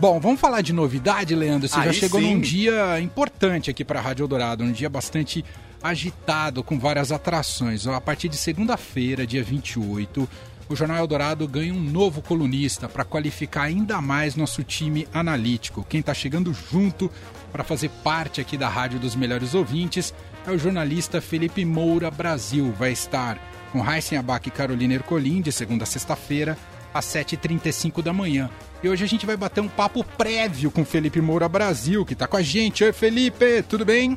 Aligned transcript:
Bom, 0.00 0.20
vamos 0.20 0.40
falar 0.40 0.60
de 0.60 0.72
novidade, 0.72 1.34
Leandro. 1.34 1.68
Você 1.68 1.76
Aí 1.76 1.86
já 1.86 1.92
chegou 1.92 2.20
sim. 2.20 2.34
num 2.34 2.40
dia 2.40 3.00
importante 3.00 3.68
aqui 3.68 3.84
para 3.84 3.98
a 3.98 4.02
Rádio 4.02 4.22
Eldorado, 4.22 4.62
um 4.62 4.70
dia 4.70 4.88
bastante 4.88 5.44
agitado, 5.82 6.62
com 6.62 6.78
várias 6.78 7.10
atrações. 7.10 7.84
A 7.84 8.00
partir 8.00 8.28
de 8.28 8.36
segunda-feira, 8.36 9.26
dia 9.26 9.42
28, 9.42 10.28
o 10.68 10.76
Jornal 10.76 10.98
Eldorado 10.98 11.48
ganha 11.48 11.74
um 11.74 11.80
novo 11.80 12.22
colunista 12.22 12.88
para 12.88 13.04
qualificar 13.04 13.62
ainda 13.62 14.00
mais 14.00 14.36
nosso 14.36 14.62
time 14.62 15.08
analítico. 15.12 15.84
Quem 15.88 15.98
está 15.98 16.14
chegando 16.14 16.54
junto 16.54 17.10
para 17.50 17.64
fazer 17.64 17.90
parte 18.04 18.40
aqui 18.40 18.56
da 18.56 18.68
Rádio 18.68 19.00
dos 19.00 19.16
Melhores 19.16 19.52
Ouvintes 19.52 20.14
é 20.46 20.50
o 20.52 20.58
jornalista 20.58 21.20
Felipe 21.20 21.64
Moura 21.64 22.08
Brasil. 22.08 22.72
Vai 22.78 22.92
estar 22.92 23.36
com 23.72 23.80
Raíssen 23.80 24.16
Abac 24.16 24.46
e 24.46 24.52
Carolina 24.52 24.94
Ercolim, 24.94 25.40
de 25.40 25.50
segunda 25.50 25.82
a 25.82 25.86
sexta-feira, 25.86 26.56
às 26.92 27.04
7h35 27.06 28.02
da 28.02 28.12
manhã. 28.12 28.50
E 28.82 28.88
hoje 28.88 29.04
a 29.04 29.08
gente 29.08 29.26
vai 29.26 29.36
bater 29.36 29.60
um 29.60 29.68
papo 29.68 30.04
prévio 30.04 30.70
com 30.70 30.84
Felipe 30.84 31.20
Moura 31.20 31.48
Brasil, 31.48 32.04
que 32.06 32.12
está 32.12 32.26
com 32.26 32.36
a 32.36 32.42
gente. 32.42 32.84
Oi, 32.84 32.92
Felipe, 32.92 33.62
tudo 33.62 33.84
bem? 33.84 34.16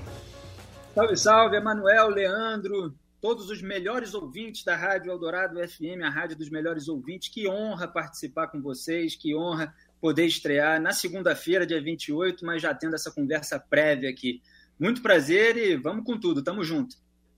Salve, 0.94 1.18
salve, 1.18 1.56
Emanuel, 1.56 2.10
Leandro, 2.10 2.94
todos 3.20 3.50
os 3.50 3.62
melhores 3.62 4.14
ouvintes 4.14 4.64
da 4.64 4.76
Rádio 4.76 5.12
Eldorado 5.12 5.56
FM, 5.56 6.04
a 6.04 6.10
rádio 6.10 6.38
dos 6.38 6.50
melhores 6.50 6.88
ouvintes. 6.88 7.30
Que 7.30 7.48
honra 7.48 7.88
participar 7.88 8.48
com 8.48 8.62
vocês, 8.62 9.16
que 9.16 9.36
honra 9.36 9.74
poder 10.02 10.26
estrear 10.26 10.82
na 10.82 10.92
segunda-feira, 10.92 11.66
dia 11.66 11.82
28, 11.82 12.46
mas 12.46 12.62
já 12.62 12.74
tendo 12.74 12.96
essa 12.96 13.12
conversa 13.12 13.60
prévia 13.60 14.10
aqui. 14.10 14.42
Muito 14.80 15.02
prazer 15.02 15.56
e 15.58 15.76
vamos 15.78 16.04
com 16.04 16.20
tudo, 16.20 16.44
tamo 16.44 16.64
junto. 16.64 16.96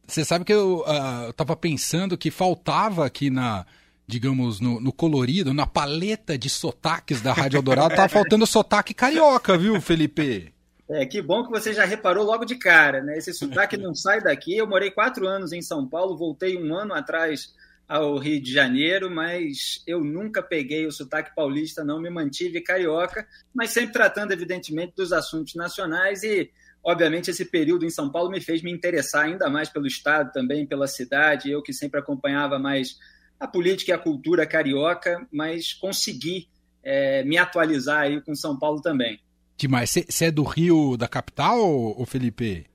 Você 0.07 0.25
sabe 0.25 0.45
que 0.45 0.53
eu 0.53 0.79
uh, 0.79 1.29
estava 1.29 1.55
pensando 1.55 2.17
que 2.17 2.31
faltava 2.31 3.05
aqui 3.05 3.29
na, 3.29 3.65
digamos, 4.07 4.59
no, 4.59 4.79
no, 4.79 4.91
colorido, 4.91 5.53
na 5.53 5.65
paleta 5.65 6.37
de 6.37 6.49
sotaques 6.49 7.21
da 7.21 7.33
Rádio 7.33 7.57
Eldorado, 7.57 7.95
tava 7.95 8.09
faltando 8.09 8.45
sotaque 8.45 8.93
carioca, 8.93 9.57
viu, 9.57 9.79
Felipe? 9.81 10.53
É, 10.89 11.05
que 11.05 11.21
bom 11.21 11.43
que 11.43 11.49
você 11.49 11.73
já 11.73 11.85
reparou 11.85 12.25
logo 12.25 12.45
de 12.45 12.55
cara, 12.55 13.01
né? 13.01 13.17
Esse 13.17 13.33
sotaque 13.33 13.77
não 13.77 13.95
sai 13.95 14.21
daqui. 14.21 14.55
Eu 14.55 14.67
morei 14.67 14.91
quatro 14.91 15.27
anos 15.27 15.53
em 15.53 15.61
São 15.61 15.87
Paulo, 15.87 16.17
voltei 16.17 16.57
um 16.57 16.75
ano 16.75 16.93
atrás 16.93 17.53
ao 17.87 18.17
Rio 18.17 18.41
de 18.41 18.51
Janeiro, 18.51 19.09
mas 19.09 19.81
eu 19.87 20.03
nunca 20.03 20.41
peguei 20.41 20.85
o 20.85 20.91
sotaque 20.91 21.33
paulista, 21.35 21.83
não 21.83 22.01
me 22.01 22.09
mantive 22.09 22.61
carioca, 22.61 23.25
mas 23.53 23.71
sempre 23.71 23.93
tratando, 23.93 24.31
evidentemente, 24.31 24.93
dos 24.95 25.13
assuntos 25.13 25.55
nacionais 25.55 26.23
e 26.23 26.51
Obviamente, 26.85 27.31
esse 27.31 27.45
período 27.45 27.85
em 27.85 27.89
São 27.89 28.11
Paulo 28.11 28.29
me 28.29 28.41
fez 28.41 28.61
me 28.61 28.69
interessar 28.69 29.23
ainda 29.23 29.49
mais 29.49 29.69
pelo 29.69 29.87
Estado, 29.87 30.33
também 30.33 30.67
pela 30.67 30.85
cidade. 30.85 31.49
Eu 31.49 31.61
que 31.61 31.71
sempre 31.71 31.97
acompanhava 31.97 32.59
mais 32.59 32.97
a 33.43 33.47
política 33.47 33.91
e 33.91 33.93
a 33.93 33.97
cultura 33.97 34.45
carioca, 34.45 35.25
mas 35.31 35.73
consegui 35.73 36.47
é, 36.83 37.23
me 37.23 37.37
atualizar 37.37 38.01
aí 38.01 38.21
com 38.21 38.35
São 38.35 38.57
Paulo 38.57 38.81
também. 38.81 39.19
Demais. 39.57 39.89
Você 39.89 40.25
é 40.25 40.31
do 40.31 40.43
Rio, 40.43 40.97
da 40.97 41.07
capital, 41.07 41.59
ou 41.59 42.05
Felipe? 42.05 42.65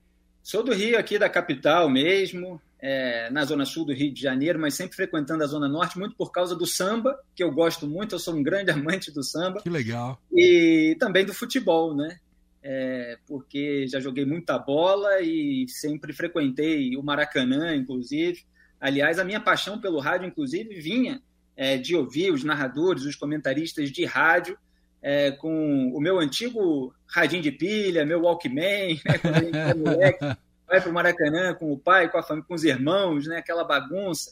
Sou 0.41 0.63
do 0.63 0.73
Rio, 0.73 0.97
aqui 0.97 1.19
da 1.19 1.29
capital 1.29 1.89
mesmo, 1.89 2.59
é, 2.79 3.29
na 3.29 3.45
zona 3.45 3.65
sul 3.65 3.85
do 3.85 3.93
Rio 3.93 4.13
de 4.13 4.21
Janeiro, 4.21 4.57
mas 4.57 4.73
sempre 4.73 4.95
frequentando 4.95 5.43
a 5.43 5.47
zona 5.47 5.67
norte, 5.67 5.99
muito 5.99 6.15
por 6.15 6.31
causa 6.31 6.55
do 6.55 6.65
samba, 6.65 7.19
que 7.35 7.43
eu 7.43 7.51
gosto 7.51 7.87
muito, 7.87 8.15
eu 8.15 8.19
sou 8.19 8.33
um 8.33 8.41
grande 8.41 8.71
amante 8.71 9.11
do 9.11 9.23
samba. 9.23 9.61
Que 9.61 9.69
legal. 9.69 10.19
E 10.31 10.95
também 10.99 11.25
do 11.25 11.33
futebol, 11.33 11.95
né? 11.95 12.17
é, 12.63 13.17
porque 13.27 13.87
já 13.87 13.99
joguei 13.99 14.25
muita 14.25 14.57
bola 14.57 15.21
e 15.21 15.65
sempre 15.67 16.13
frequentei 16.13 16.95
o 16.95 17.03
Maracanã, 17.03 17.75
inclusive. 17.75 18.43
Aliás, 18.79 19.19
a 19.19 19.23
minha 19.23 19.39
paixão 19.39 19.79
pelo 19.79 19.99
rádio, 19.99 20.27
inclusive, 20.27 20.79
vinha 20.79 21.21
é, 21.55 21.77
de 21.77 21.95
ouvir 21.95 22.31
os 22.31 22.43
narradores, 22.43 23.03
os 23.03 23.15
comentaristas 23.15 23.91
de 23.91 24.05
rádio, 24.05 24.57
é, 25.01 25.31
com 25.31 25.91
o 25.93 25.99
meu 25.99 26.19
antigo 26.19 26.93
radinho 27.07 27.41
de 27.41 27.51
pilha, 27.51 28.05
meu 28.05 28.21
Walkman, 28.21 28.99
né, 29.05 29.17
quando 29.17 29.35
a 29.35 29.39
gente 29.39 29.57
era 29.57 29.75
moleque, 29.75 30.19
vai 30.67 30.81
para 30.81 30.89
o 30.89 30.93
Maracanã 30.93 31.53
com 31.53 31.71
o 31.71 31.77
pai, 31.77 32.09
com 32.09 32.17
a 32.17 32.23
família, 32.23 32.47
com 32.47 32.53
os 32.53 32.63
irmãos, 32.63 33.27
né, 33.27 33.37
aquela 33.37 33.63
bagunça. 33.63 34.31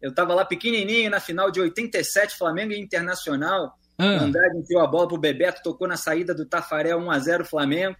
Eu 0.00 0.10
estava 0.10 0.34
lá 0.34 0.44
pequenininho 0.44 1.10
na 1.10 1.20
final 1.20 1.50
de 1.50 1.60
87, 1.60 2.36
Flamengo 2.36 2.72
e 2.72 2.78
Internacional, 2.78 3.76
ah. 3.98 4.24
Andrade 4.24 4.58
enfiou 4.58 4.82
a 4.82 4.86
bola 4.86 5.08
pro 5.08 5.18
Bebeto, 5.18 5.62
tocou 5.62 5.86
na 5.86 5.96
saída 5.96 6.34
do 6.34 6.44
Tafarel 6.44 6.98
1 6.98 7.10
a 7.10 7.18
0 7.18 7.44
Flamengo. 7.44 7.96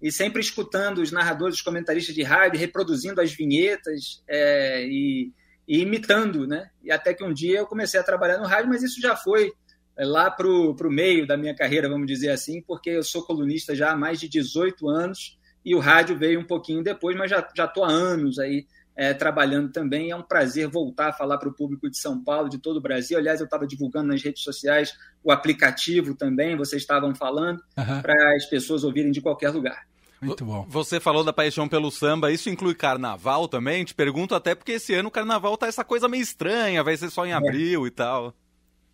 E 0.00 0.10
sempre 0.10 0.40
escutando 0.40 0.98
os 0.98 1.12
narradores, 1.12 1.56
os 1.56 1.62
comentaristas 1.62 2.14
de 2.14 2.22
rádio, 2.22 2.58
reproduzindo 2.58 3.20
as 3.20 3.32
vinhetas 3.32 4.22
é, 4.28 4.84
e, 4.84 5.32
e, 5.66 5.80
imitando, 5.80 6.46
né? 6.46 6.70
E 6.82 6.90
até 6.90 7.14
que 7.14 7.24
um 7.24 7.32
dia 7.32 7.58
eu 7.58 7.66
comecei 7.66 7.98
a 7.98 8.04
trabalhar 8.04 8.38
no 8.38 8.46
rádio, 8.46 8.68
mas 8.68 8.82
isso 8.82 9.00
já 9.00 9.16
foi 9.16 9.52
é, 9.96 10.04
lá 10.04 10.30
pro, 10.30 10.74
pro 10.74 10.90
meio 10.90 11.26
da 11.26 11.36
minha 11.36 11.54
carreira, 11.54 11.88
vamos 11.88 12.06
dizer 12.06 12.30
assim, 12.30 12.62
porque 12.62 12.90
eu 12.90 13.02
sou 13.02 13.24
colunista 13.24 13.74
já 13.74 13.92
há 13.92 13.96
mais 13.96 14.18
de 14.18 14.28
18 14.28 14.88
anos 14.88 15.38
e 15.64 15.74
o 15.74 15.78
rádio 15.78 16.18
veio 16.18 16.40
um 16.40 16.44
pouquinho 16.44 16.82
depois, 16.82 17.16
mas 17.16 17.30
já 17.30 17.40
estou 17.40 17.84
há 17.84 17.90
anos 17.90 18.38
aí 18.38 18.66
é, 18.96 19.14
trabalhando 19.14 19.70
também. 19.70 20.10
É 20.10 20.16
um 20.16 20.22
prazer 20.22 20.68
voltar 20.68 21.08
a 21.08 21.12
falar 21.12 21.38
para 21.38 21.48
o 21.48 21.54
público 21.54 21.88
de 21.88 21.98
São 21.98 22.22
Paulo, 22.22 22.48
de 22.48 22.58
todo 22.58 22.76
o 22.76 22.80
Brasil. 22.80 23.18
Aliás, 23.18 23.40
eu 23.40 23.44
estava 23.44 23.66
divulgando 23.66 24.08
nas 24.08 24.22
redes 24.22 24.42
sociais 24.42 24.92
o 25.22 25.30
aplicativo 25.30 26.14
também, 26.14 26.56
vocês 26.56 26.82
estavam 26.82 27.14
falando, 27.14 27.62
uhum. 27.78 28.02
para 28.02 28.36
as 28.36 28.46
pessoas 28.46 28.84
ouvirem 28.84 29.12
de 29.12 29.20
qualquer 29.20 29.50
lugar. 29.50 29.86
Muito 30.22 30.44
bom. 30.44 30.64
Você 30.68 31.00
falou 31.00 31.24
da 31.24 31.32
paixão 31.32 31.68
pelo 31.68 31.90
samba, 31.90 32.30
isso 32.30 32.48
inclui 32.48 32.74
carnaval 32.74 33.48
também? 33.48 33.84
Te 33.84 33.94
pergunto 33.94 34.34
até 34.34 34.54
porque 34.54 34.72
esse 34.72 34.94
ano 34.94 35.08
o 35.08 35.12
carnaval 35.12 35.56
tá 35.56 35.66
essa 35.66 35.84
coisa 35.84 36.08
meio 36.08 36.22
estranha, 36.22 36.82
vai 36.82 36.96
ser 36.96 37.10
só 37.10 37.26
em 37.26 37.30
é. 37.30 37.34
abril 37.34 37.84
é. 37.84 37.88
e 37.88 37.90
tal. 37.90 38.34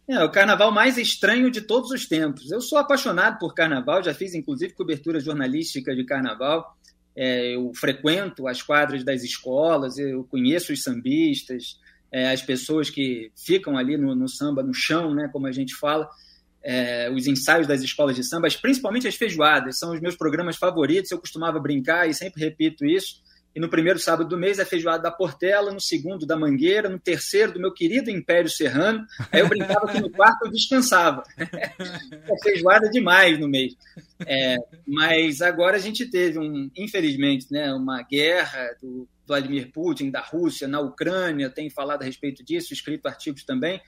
É, 0.09 0.25
o 0.25 0.31
carnaval 0.31 0.73
mais 0.73 0.97
estranho 0.97 1.51
de 1.51 1.61
todos 1.61 1.91
os 1.91 2.07
tempos. 2.07 2.51
Eu 2.51 2.63
sou 2.63 2.79
apaixonado 2.79 3.39
por 3.39 3.55
carnaval, 3.55 4.03
já 4.03 4.15
fiz 4.15 4.35
inclusive 4.35 4.73
cobertura 4.73 5.21
jornalística 5.21 5.95
de 5.95 6.05
carnaval 6.05 6.79
é, 7.21 7.57
eu 7.57 7.73
frequento 7.75 8.47
as 8.47 8.63
quadras 8.63 9.03
das 9.03 9.25
escolas, 9.25 9.99
eu 9.99 10.23
conheço 10.31 10.73
os 10.73 10.85
sambistas, 10.85 11.77
é, 12.13 12.31
as 12.31 12.41
pessoas 12.41 12.91
que 12.91 13.33
ficam 13.37 13.77
ali 13.77 13.97
no, 13.97 14.15
no, 14.15 14.29
samba, 14.29 14.63
no 14.63 14.73
chão, 14.73 15.13
né, 15.13 15.29
como 15.33 15.49
a 15.49 15.51
gente 15.51 15.75
fala, 15.75 16.09
é, 16.63 17.11
os 17.11 17.27
ensaios 17.27 17.67
das 17.67 17.83
escolas 17.83 18.17
de 18.17 18.25
samba, 18.25 18.49
principalmente 18.61 19.07
as 19.07 19.15
feijoadas, 19.15 19.79
são 19.79 19.93
os 19.93 20.01
meus 20.01 20.17
programas 20.17 20.57
favoritos, 20.57 21.11
eu 21.11 21.19
costumava 21.19 21.59
brincar 21.61 22.09
e 22.09 22.15
sempre 22.15 22.43
repito 22.43 22.85
isso, 22.85 23.23
e 23.59 23.61
no 23.61 23.69
primeiro 23.69 23.99
sábado 23.99 24.29
do 24.29 24.39
mês 24.39 24.59
é 24.59 24.65
feijoada 24.65 25.03
da 25.03 25.11
Portela, 25.11 25.73
no 25.73 25.81
segundo 25.81 26.25
da 26.25 26.37
Mangueira, 26.37 26.89
no 26.89 26.99
terceiro 26.99 27.53
do 27.53 27.59
meu 27.59 27.73
querido 27.73 28.09
Império 28.09 28.49
Serrano. 28.49 29.05
Aí 29.33 29.41
eu 29.41 29.49
brincava 29.49 29.89
que 29.89 30.01
no 30.01 30.11
quarto 30.11 30.45
eu 30.45 30.51
descansava. 30.53 31.25
é 31.37 32.39
feijoada 32.43 32.89
demais 32.89 33.37
no 33.39 33.49
mês. 33.49 33.75
É, 34.25 34.57
mas 34.87 35.41
agora 35.41 35.77
a 35.77 35.81
gente 35.81 36.07
teve, 36.07 36.39
um, 36.39 36.71
infelizmente, 36.77 37.47
né, 37.51 37.73
uma 37.73 38.03
guerra 38.03 38.77
do 38.81 39.09
Vladimir 39.27 39.73
Putin, 39.73 40.11
da 40.11 40.21
Rússia, 40.21 40.69
na 40.69 40.81
Ucrânia, 40.81 41.51
tenho 41.51 41.71
falado 41.71 42.03
a 42.03 42.05
respeito 42.05 42.45
disso, 42.45 42.73
escrito 42.73 43.07
artigos 43.07 43.43
também. 43.43 43.81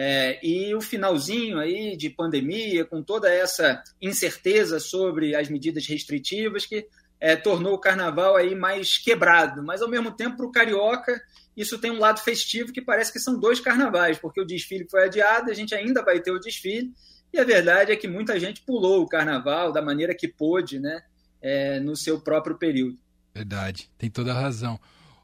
É, 0.00 0.38
e 0.46 0.72
o 0.76 0.80
finalzinho 0.80 1.58
aí 1.58 1.96
de 1.96 2.08
pandemia, 2.08 2.84
com 2.84 3.02
toda 3.02 3.28
essa 3.28 3.82
incerteza 4.00 4.78
sobre 4.78 5.34
as 5.34 5.48
medidas 5.48 5.88
restritivas 5.88 6.64
que 6.64 6.86
é, 7.18 7.34
tornou 7.34 7.74
o 7.74 7.80
carnaval 7.80 8.36
aí 8.36 8.54
mais 8.54 8.96
quebrado. 8.96 9.60
Mas, 9.60 9.82
ao 9.82 9.88
mesmo 9.88 10.12
tempo, 10.12 10.36
para 10.36 10.46
o 10.46 10.52
carioca, 10.52 11.20
isso 11.56 11.80
tem 11.80 11.90
um 11.90 11.98
lado 11.98 12.20
festivo 12.20 12.72
que 12.72 12.80
parece 12.80 13.12
que 13.12 13.18
são 13.18 13.40
dois 13.40 13.58
carnavais, 13.58 14.20
porque 14.20 14.40
o 14.40 14.46
desfile 14.46 14.86
foi 14.88 15.02
adiado, 15.02 15.50
a 15.50 15.54
gente 15.54 15.74
ainda 15.74 16.00
vai 16.00 16.20
ter 16.20 16.30
o 16.30 16.38
desfile, 16.38 16.92
e 17.32 17.40
a 17.40 17.42
verdade 17.42 17.90
é 17.90 17.96
que 17.96 18.06
muita 18.06 18.38
gente 18.38 18.60
pulou 18.60 19.02
o 19.02 19.08
carnaval 19.08 19.72
da 19.72 19.82
maneira 19.82 20.14
que 20.14 20.28
pôde, 20.28 20.78
né, 20.78 21.02
é, 21.42 21.80
no 21.80 21.96
seu 21.96 22.20
próprio 22.20 22.56
período. 22.56 22.96
Verdade, 23.34 23.90
tem 23.98 24.08
toda 24.08 24.30
a 24.30 24.40
razão. 24.40 24.78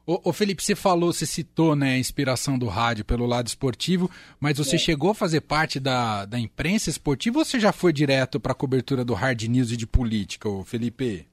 Ô, 0.07 0.29
ô, 0.29 0.33
Felipe, 0.33 0.63
você 0.63 0.75
falou, 0.75 1.11
você 1.11 1.25
citou 1.25 1.75
né, 1.75 1.93
a 1.93 1.97
inspiração 1.97 2.59
do 2.59 2.67
rádio 2.67 3.03
pelo 3.03 3.25
lado 3.25 3.47
esportivo, 3.47 4.09
mas 4.39 4.57
você 4.57 4.75
é. 4.75 4.79
chegou 4.79 5.11
a 5.11 5.15
fazer 5.15 5.41
parte 5.41 5.79
da, 5.79 6.25
da 6.25 6.37
imprensa 6.37 6.89
esportiva 6.89 7.39
ou 7.39 7.45
você 7.45 7.59
já 7.59 7.71
foi 7.71 7.91
direto 7.91 8.39
para 8.39 8.51
a 8.51 8.55
cobertura 8.55 9.03
do 9.03 9.15
hard 9.15 9.41
news 9.43 9.71
e 9.71 9.77
de 9.77 9.87
política, 9.87 10.47
ô 10.47 10.63
Felipe? 10.63 11.27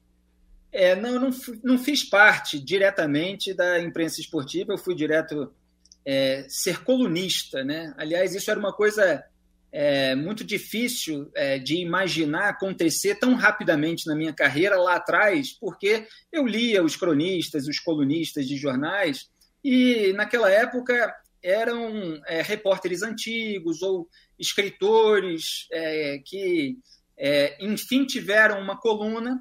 É, 0.73 0.97
não, 0.97 1.21
não, 1.21 1.31
não 1.63 1.79
fiz 1.79 2.03
parte 2.03 2.59
diretamente 2.59 3.53
da 3.53 3.79
imprensa 3.79 4.23
esportiva, 4.23 4.73
eu 4.73 4.79
fui 4.79 4.95
direto 4.95 5.53
é, 6.05 6.47
ser 6.49 6.83
colunista. 6.83 7.63
Né? 7.63 7.93
Aliás, 7.99 8.35
isso 8.35 8.51
era 8.51 8.59
uma 8.59 8.73
coisa 8.73 9.23
é, 9.73 10.15
muito 10.15 10.45
difícil 10.45 11.31
é, 11.35 11.59
de 11.59 11.77
imaginar 11.77 12.51
acontecer 12.51 13.15
tão 13.15 13.35
rapidamente 13.35 14.07
na 14.07 14.15
minha 14.15 14.33
carreira 14.33 14.77
lá 14.77 14.97
atrás, 14.97 15.59
porque 15.59 16.07
eu 16.31 16.47
lia 16.47 16.85
os 16.85 16.95
cronistas, 16.95 17.67
os 17.67 17.79
colunistas 17.79 18.47
de 18.47 18.57
jornais, 18.57 19.31
e 19.65 20.13
naquela 20.13 20.51
época 20.51 21.15
eram 21.43 22.21
é, 22.27 22.43
repórteres 22.43 23.03
antigos 23.03 23.81
ou 23.81 24.07
escritores 24.39 25.67
é, 25.73 26.19
que, 26.25 26.77
enfim, 27.61 28.05
tiveram 28.05 28.61
uma 28.61 28.79
coluna 28.79 29.41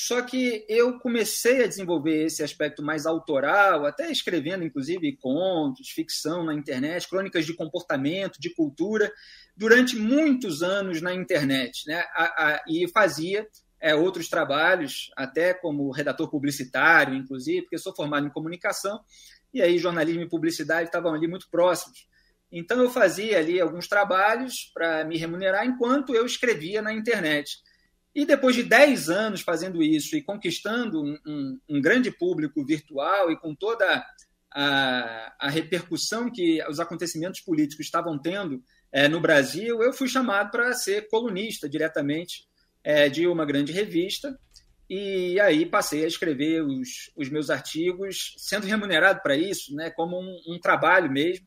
Só 0.00 0.22
que 0.22 0.64
eu 0.68 0.96
comecei 1.00 1.64
a 1.64 1.66
desenvolver 1.66 2.26
esse 2.26 2.40
aspecto 2.40 2.84
mais 2.84 3.04
autoral, 3.04 3.84
até 3.84 4.08
escrevendo, 4.12 4.62
inclusive, 4.62 5.16
contos, 5.16 5.88
ficção 5.88 6.44
na 6.44 6.54
internet, 6.54 7.08
crônicas 7.08 7.44
de 7.44 7.52
comportamento, 7.52 8.38
de 8.38 8.54
cultura, 8.54 9.12
durante 9.56 9.96
muitos 9.96 10.62
anos 10.62 11.02
na 11.02 11.12
internet. 11.12 11.84
Né? 11.88 11.98
A, 12.14 12.22
a, 12.22 12.62
e 12.68 12.86
fazia 12.86 13.44
é, 13.80 13.92
outros 13.92 14.28
trabalhos, 14.28 15.10
até 15.16 15.52
como 15.52 15.90
redator 15.90 16.30
publicitário, 16.30 17.16
inclusive, 17.16 17.62
porque 17.62 17.76
sou 17.76 17.92
formado 17.92 18.24
em 18.24 18.30
comunicação, 18.30 19.00
e 19.52 19.60
aí 19.60 19.78
jornalismo 19.78 20.22
e 20.22 20.28
publicidade 20.28 20.86
estavam 20.86 21.12
ali 21.12 21.26
muito 21.26 21.50
próximos. 21.50 22.06
Então 22.52 22.80
eu 22.80 22.88
fazia 22.88 23.36
ali 23.36 23.60
alguns 23.60 23.88
trabalhos 23.88 24.70
para 24.72 25.04
me 25.04 25.18
remunerar 25.18 25.66
enquanto 25.66 26.14
eu 26.14 26.24
escrevia 26.24 26.80
na 26.80 26.92
internet. 26.92 27.58
E 28.14 28.24
depois 28.24 28.56
de 28.56 28.62
10 28.62 29.10
anos 29.10 29.40
fazendo 29.42 29.82
isso 29.82 30.16
e 30.16 30.22
conquistando 30.22 31.02
um, 31.02 31.18
um, 31.26 31.60
um 31.68 31.80
grande 31.80 32.10
público 32.10 32.64
virtual 32.64 33.30
e 33.30 33.38
com 33.38 33.54
toda 33.54 34.04
a, 34.52 35.34
a, 35.38 35.48
repercussão 35.48 36.30
que 36.30 36.62
os 36.68 36.80
acontecimentos 36.80 37.40
políticos 37.40 37.84
estavam 37.86 38.18
tendo 38.18 38.62
é, 38.90 39.06
no 39.06 39.20
Brasil, 39.20 39.82
eu 39.82 39.92
fui 39.92 40.08
chamado 40.08 40.50
para 40.50 40.72
ser 40.72 41.08
colunista 41.08 41.68
diretamente 41.68 42.48
é, 42.82 43.08
de 43.08 43.26
uma 43.26 43.44
grande 43.44 43.72
revista. 43.72 44.38
E 44.88 45.38
aí 45.40 45.66
passei 45.66 46.04
a 46.04 46.08
escrever 46.08 46.62
os, 46.62 47.10
os 47.14 47.28
meus 47.28 47.50
artigos, 47.50 48.34
sendo 48.38 48.66
remunerado 48.66 49.20
para 49.22 49.36
isso, 49.36 49.74
né, 49.74 49.90
como 49.90 50.18
um, 50.18 50.54
um 50.54 50.58
trabalho 50.58 51.10
mesmo. 51.12 51.46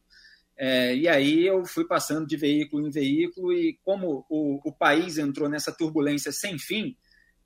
É, 0.57 0.95
e 0.95 1.07
aí 1.07 1.45
eu 1.45 1.65
fui 1.65 1.87
passando 1.87 2.27
de 2.27 2.37
veículo 2.37 2.87
em 2.87 2.91
veículo, 2.91 3.51
e 3.51 3.79
como 3.83 4.25
o, 4.29 4.59
o 4.63 4.71
país 4.71 5.17
entrou 5.17 5.49
nessa 5.49 5.71
turbulência 5.71 6.31
sem 6.31 6.57
fim, 6.59 6.95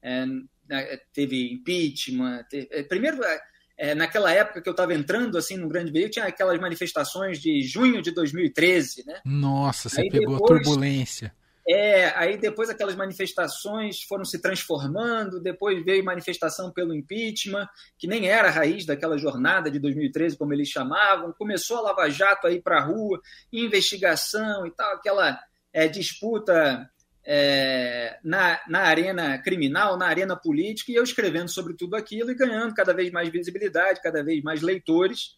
é, 0.02 0.26
né, 0.68 0.98
teve 1.14 1.52
impeachment. 1.52 2.44
Teve, 2.50 2.68
é, 2.72 2.84
primeiro, 2.84 3.24
é, 3.24 3.40
é, 3.78 3.96
naquela 3.96 4.32
época 4.32 4.62
que 4.62 4.70
eu 4.70 4.72
estava 4.72 4.94
entrando 4.94 5.38
assim 5.38 5.58
no 5.58 5.68
grande 5.68 5.92
veículo, 5.92 6.12
tinha 6.12 6.26
aquelas 6.26 6.60
manifestações 6.60 7.40
de 7.40 7.62
junho 7.62 8.02
de 8.02 8.12
2013. 8.12 9.06
Né? 9.06 9.22
Nossa, 9.26 9.90
você 9.90 10.02
aí 10.02 10.10
pegou 10.10 10.38
depois, 10.38 10.64
turbulência. 10.64 11.34
É, 11.68 12.10
aí 12.16 12.38
depois 12.38 12.70
aquelas 12.70 12.96
manifestações 12.96 14.04
foram 14.04 14.24
se 14.24 14.40
transformando, 14.40 15.42
depois 15.42 15.84
veio 15.84 16.06
manifestação 16.06 16.72
pelo 16.72 16.94
impeachment, 16.94 17.68
que 17.98 18.06
nem 18.06 18.28
era 18.28 18.50
a 18.50 18.52
raiz 18.52 18.86
daquela 18.86 19.18
jornada 19.18 19.72
de 19.72 19.80
2013, 19.80 20.38
como 20.38 20.54
eles 20.54 20.70
chamavam, 20.70 21.34
começou 21.34 21.78
a 21.78 21.82
Lava 21.82 22.10
Jato 22.10 22.46
aí 22.46 22.62
para 22.62 22.78
a 22.78 22.84
rua, 22.84 23.20
investigação 23.52 24.68
e 24.68 24.72
tal, 24.72 24.94
aquela 24.94 25.40
é, 25.74 25.88
disputa 25.88 26.88
é, 27.26 28.20
na, 28.24 28.62
na 28.70 28.82
arena 28.82 29.40
criminal, 29.40 29.98
na 29.98 30.06
arena 30.06 30.36
política, 30.36 30.92
e 30.92 30.96
eu 30.96 31.04
escrevendo 31.04 31.50
sobre 31.50 31.74
tudo 31.74 31.96
aquilo 31.96 32.30
e 32.30 32.36
ganhando 32.36 32.76
cada 32.76 32.94
vez 32.94 33.12
mais 33.12 33.30
visibilidade, 33.30 34.02
cada 34.04 34.24
vez 34.24 34.44
mais 34.44 34.62
leitores. 34.62 35.32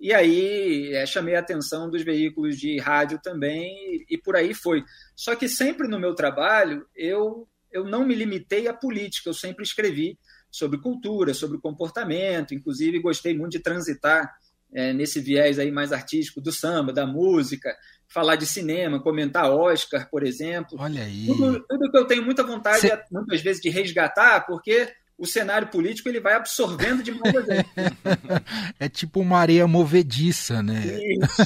E 0.00 0.12
aí 0.12 0.92
é, 0.92 1.06
chamei 1.06 1.34
a 1.34 1.40
atenção 1.40 1.88
dos 1.88 2.02
veículos 2.02 2.58
de 2.58 2.78
rádio 2.78 3.20
também, 3.22 3.66
e, 4.08 4.14
e, 4.14 4.18
por 4.18 4.36
aí 4.36 4.52
foi. 4.52 4.82
Só 5.14 5.34
que 5.34 5.48
sempre 5.48 5.88
no 5.88 5.98
meu 5.98 6.14
trabalho, 6.14 6.86
eu, 6.94 7.48
eu 7.72 7.84
não 7.84 8.06
me 8.06 8.14
limitei 8.14 8.68
à 8.68 8.74
política, 8.74 9.30
eu 9.30 9.34
sempre 9.34 9.62
escrevi 9.62 10.18
sobre 10.50 10.78
cultura, 10.78 11.34
sobre 11.34 11.58
comportamento, 11.58 12.54
inclusive 12.54 13.00
gostei 13.00 13.36
muito 13.36 13.52
de 13.52 13.60
transitar 13.60 14.32
é, 14.72 14.92
nesse 14.92 15.20
viés 15.20 15.58
aí 15.58 15.70
mais 15.70 15.92
artístico 15.92 16.40
do 16.40 16.52
samba, 16.52 16.92
da 16.92 17.06
música, 17.06 17.74
falar 18.08 18.36
de 18.36 18.46
cinema, 18.46 19.02
comentar 19.02 19.50
Oscar, 19.50 20.08
por 20.10 20.24
exemplo. 20.24 20.76
Olha 20.80 21.04
aí. 21.04 21.26
Tudo, 21.26 21.64
tudo 21.68 21.90
que 21.90 21.98
eu 21.98 22.06
tenho 22.06 22.24
muita 22.24 22.42
vontade, 22.42 22.80
Cê... 22.80 23.02
muitas 23.10 23.40
vezes, 23.40 23.62
de 23.62 23.70
resgatar, 23.70 24.44
porque 24.46 24.92
o 25.16 25.26
cenário 25.26 25.68
político 25.68 26.08
ele 26.08 26.20
vai 26.20 26.34
absorvendo 26.34 27.02
demais 27.02 27.36
a 27.36 27.40
gente. 27.40 27.68
é 28.80 28.88
tipo 28.88 29.20
uma 29.20 29.38
areia 29.38 29.66
movediça, 29.66 30.62
né? 30.62 30.98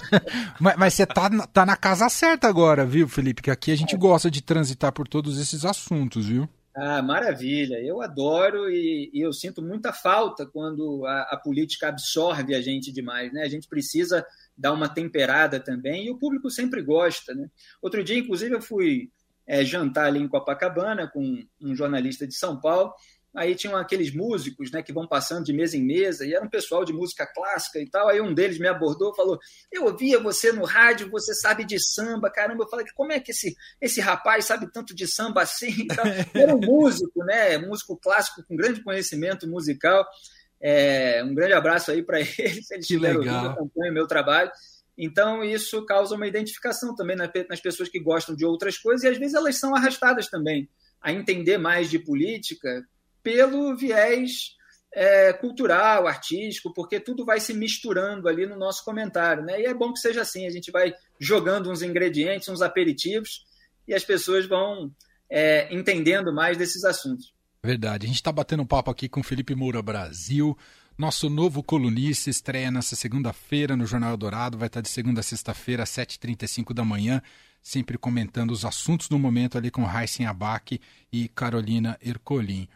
mas, 0.58 0.76
mas, 0.76 0.94
você 0.94 1.06
tá, 1.06 1.28
tá 1.46 1.66
na 1.66 1.76
casa 1.76 2.08
certa 2.08 2.48
agora, 2.48 2.86
viu, 2.86 3.06
Felipe? 3.08 3.42
Que 3.42 3.50
aqui 3.50 3.70
a 3.70 3.76
gente 3.76 3.94
é. 3.94 3.98
gosta 3.98 4.30
de 4.30 4.42
transitar 4.42 4.92
por 4.92 5.06
todos 5.06 5.38
esses 5.38 5.64
assuntos, 5.64 6.26
viu? 6.26 6.48
Ah, 6.74 7.02
maravilha. 7.02 7.76
Eu 7.82 8.00
adoro 8.00 8.70
e, 8.70 9.10
e 9.12 9.20
eu 9.20 9.32
sinto 9.32 9.60
muita 9.60 9.92
falta 9.92 10.46
quando 10.46 11.04
a, 11.06 11.22
a, 11.32 11.36
política 11.36 11.88
absorve 11.88 12.54
a 12.54 12.60
gente 12.60 12.92
demais, 12.92 13.32
né? 13.32 13.42
A 13.42 13.48
gente 13.48 13.68
precisa 13.68 14.24
dar 14.56 14.72
uma 14.72 14.88
temperada 14.88 15.58
também 15.58 16.06
e 16.06 16.10
o 16.10 16.18
público 16.18 16.48
sempre 16.48 16.80
gosta, 16.80 17.34
né? 17.34 17.50
Outro 17.82 18.02
dia, 18.04 18.16
inclusive, 18.16 18.54
eu 18.54 18.62
fui 18.62 19.10
é, 19.44 19.64
jantar 19.64 20.06
ali 20.06 20.20
em 20.20 20.28
Copacabana 20.28 21.08
com 21.08 21.42
um 21.60 21.74
jornalista 21.74 22.28
de 22.28 22.34
São 22.34 22.60
Paulo 22.60 22.92
Aí 23.36 23.54
tinham 23.54 23.76
aqueles 23.76 24.12
músicos 24.14 24.70
né, 24.70 24.82
que 24.82 24.92
vão 24.92 25.06
passando 25.06 25.44
de 25.44 25.52
mesa 25.52 25.76
em 25.76 25.84
mesa, 25.84 26.24
e 26.24 26.32
era 26.32 26.44
um 26.44 26.48
pessoal 26.48 26.84
de 26.84 26.92
música 26.92 27.26
clássica 27.26 27.78
e 27.78 27.88
tal. 27.88 28.08
Aí 28.08 28.20
um 28.20 28.32
deles 28.32 28.58
me 28.58 28.66
abordou 28.66 29.14
falou: 29.14 29.38
Eu 29.70 29.84
ouvia 29.84 30.18
você 30.18 30.50
no 30.50 30.64
rádio, 30.64 31.10
você 31.10 31.34
sabe 31.34 31.64
de 31.64 31.78
samba. 31.78 32.30
Caramba, 32.30 32.64
eu 32.64 32.68
falei: 32.68 32.86
Como 32.94 33.12
é 33.12 33.20
que 33.20 33.30
esse, 33.30 33.54
esse 33.80 34.00
rapaz 34.00 34.46
sabe 34.46 34.70
tanto 34.72 34.94
de 34.94 35.06
samba 35.06 35.42
assim? 35.42 35.86
Era 36.34 36.54
um 36.54 36.60
músico, 36.60 37.22
né? 37.24 37.58
Músico 37.58 37.96
clássico 37.96 38.42
com 38.42 38.56
grande 38.56 38.82
conhecimento 38.82 39.46
musical. 39.46 40.06
É, 40.60 41.22
um 41.22 41.34
grande 41.34 41.52
abraço 41.52 41.90
aí 41.90 42.02
para 42.02 42.18
eles, 42.20 42.70
eles 42.70 42.86
que 42.86 42.98
legal. 42.98 43.50
acompanham 43.50 43.92
o 43.92 43.94
meu 43.94 44.06
trabalho. 44.06 44.50
Então, 44.96 45.44
isso 45.44 45.84
causa 45.86 46.16
uma 46.16 46.26
identificação 46.26 46.92
também 46.92 47.16
nas 47.16 47.60
pessoas 47.60 47.88
que 47.88 48.00
gostam 48.00 48.34
de 48.34 48.44
outras 48.44 48.76
coisas, 48.76 49.04
e 49.04 49.08
às 49.08 49.16
vezes 49.16 49.34
elas 49.34 49.56
são 49.56 49.72
arrastadas 49.72 50.28
também 50.28 50.68
a 51.00 51.12
entender 51.12 51.56
mais 51.56 51.88
de 51.88 52.00
política 52.00 52.84
pelo 53.22 53.76
viés 53.76 54.56
é, 54.94 55.32
cultural, 55.32 56.06
artístico, 56.06 56.72
porque 56.72 56.98
tudo 56.98 57.24
vai 57.24 57.40
se 57.40 57.52
misturando 57.54 58.28
ali 58.28 58.46
no 58.46 58.56
nosso 58.56 58.84
comentário. 58.84 59.44
Né? 59.44 59.60
E 59.60 59.66
é 59.66 59.74
bom 59.74 59.92
que 59.92 60.00
seja 60.00 60.22
assim, 60.22 60.46
a 60.46 60.50
gente 60.50 60.70
vai 60.70 60.94
jogando 61.20 61.70
uns 61.70 61.82
ingredientes, 61.82 62.48
uns 62.48 62.62
aperitivos, 62.62 63.44
e 63.86 63.94
as 63.94 64.04
pessoas 64.04 64.46
vão 64.46 64.90
é, 65.30 65.72
entendendo 65.74 66.32
mais 66.32 66.56
desses 66.56 66.84
assuntos. 66.84 67.32
Verdade. 67.62 68.06
A 68.06 68.08
gente 68.08 68.16
está 68.16 68.32
batendo 68.32 68.62
um 68.62 68.66
papo 68.66 68.90
aqui 68.90 69.08
com 69.08 69.22
Felipe 69.22 69.54
Moura 69.54 69.82
Brasil. 69.82 70.56
Nosso 70.96 71.30
novo 71.30 71.62
colunista 71.62 72.28
estreia 72.28 72.70
nessa 72.70 72.96
segunda-feira 72.96 73.76
no 73.76 73.86
Jornal 73.86 74.16
Dourado. 74.16 74.58
Vai 74.58 74.66
estar 74.68 74.80
de 74.80 74.88
segunda 74.88 75.20
a 75.20 75.22
sexta-feira, 75.22 75.82
às 75.82 75.90
7h35 75.90 76.72
da 76.74 76.84
manhã, 76.84 77.22
sempre 77.62 77.98
comentando 77.98 78.50
os 78.50 78.64
assuntos 78.64 79.08
do 79.08 79.18
momento 79.18 79.56
ali 79.56 79.70
com 79.70 79.84
Raíssen 79.84 80.26
Abac 80.26 80.80
e 81.12 81.28
Carolina 81.28 81.98
Ercolim. 82.02 82.68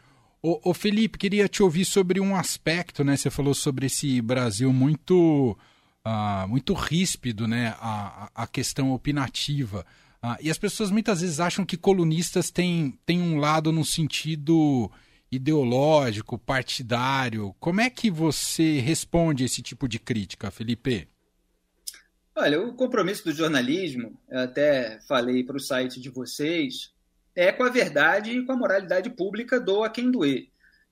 Ô, 0.42 0.70
ô, 0.70 0.74
Felipe, 0.74 1.18
queria 1.18 1.48
te 1.48 1.62
ouvir 1.62 1.84
sobre 1.84 2.18
um 2.18 2.34
aspecto, 2.34 3.04
né? 3.04 3.16
Você 3.16 3.30
falou 3.30 3.54
sobre 3.54 3.86
esse 3.86 4.20
Brasil 4.20 4.72
muito, 4.72 5.56
uh, 6.04 6.48
muito 6.48 6.74
ríspido, 6.74 7.46
né? 7.46 7.76
A, 7.78 8.28
a 8.34 8.46
questão 8.48 8.92
opinativa. 8.92 9.86
Uh, 10.20 10.36
e 10.40 10.50
as 10.50 10.58
pessoas 10.58 10.90
muitas 10.90 11.20
vezes 11.20 11.38
acham 11.38 11.64
que 11.64 11.76
colunistas 11.76 12.50
têm, 12.50 12.98
têm 13.06 13.22
um 13.22 13.38
lado 13.38 13.70
no 13.70 13.84
sentido 13.84 14.90
ideológico, 15.30 16.36
partidário. 16.36 17.54
Como 17.60 17.80
é 17.80 17.88
que 17.88 18.10
você 18.10 18.80
responde 18.80 19.44
esse 19.44 19.62
tipo 19.62 19.86
de 19.86 20.00
crítica, 20.00 20.50
Felipe? 20.50 21.08
Olha, 22.34 22.60
o 22.60 22.74
compromisso 22.74 23.24
do 23.24 23.32
jornalismo, 23.32 24.18
eu 24.28 24.40
até 24.40 24.98
falei 25.06 25.44
para 25.44 25.56
o 25.56 25.60
site 25.60 26.00
de 26.00 26.10
vocês, 26.10 26.91
é 27.34 27.50
com 27.52 27.64
a 27.64 27.70
verdade 27.70 28.30
e 28.30 28.44
com 28.44 28.52
a 28.52 28.56
moralidade 28.56 29.10
pública 29.10 29.60
do 29.60 29.82
a 29.82 29.90
quem 29.90 30.10
doer. 30.10 30.48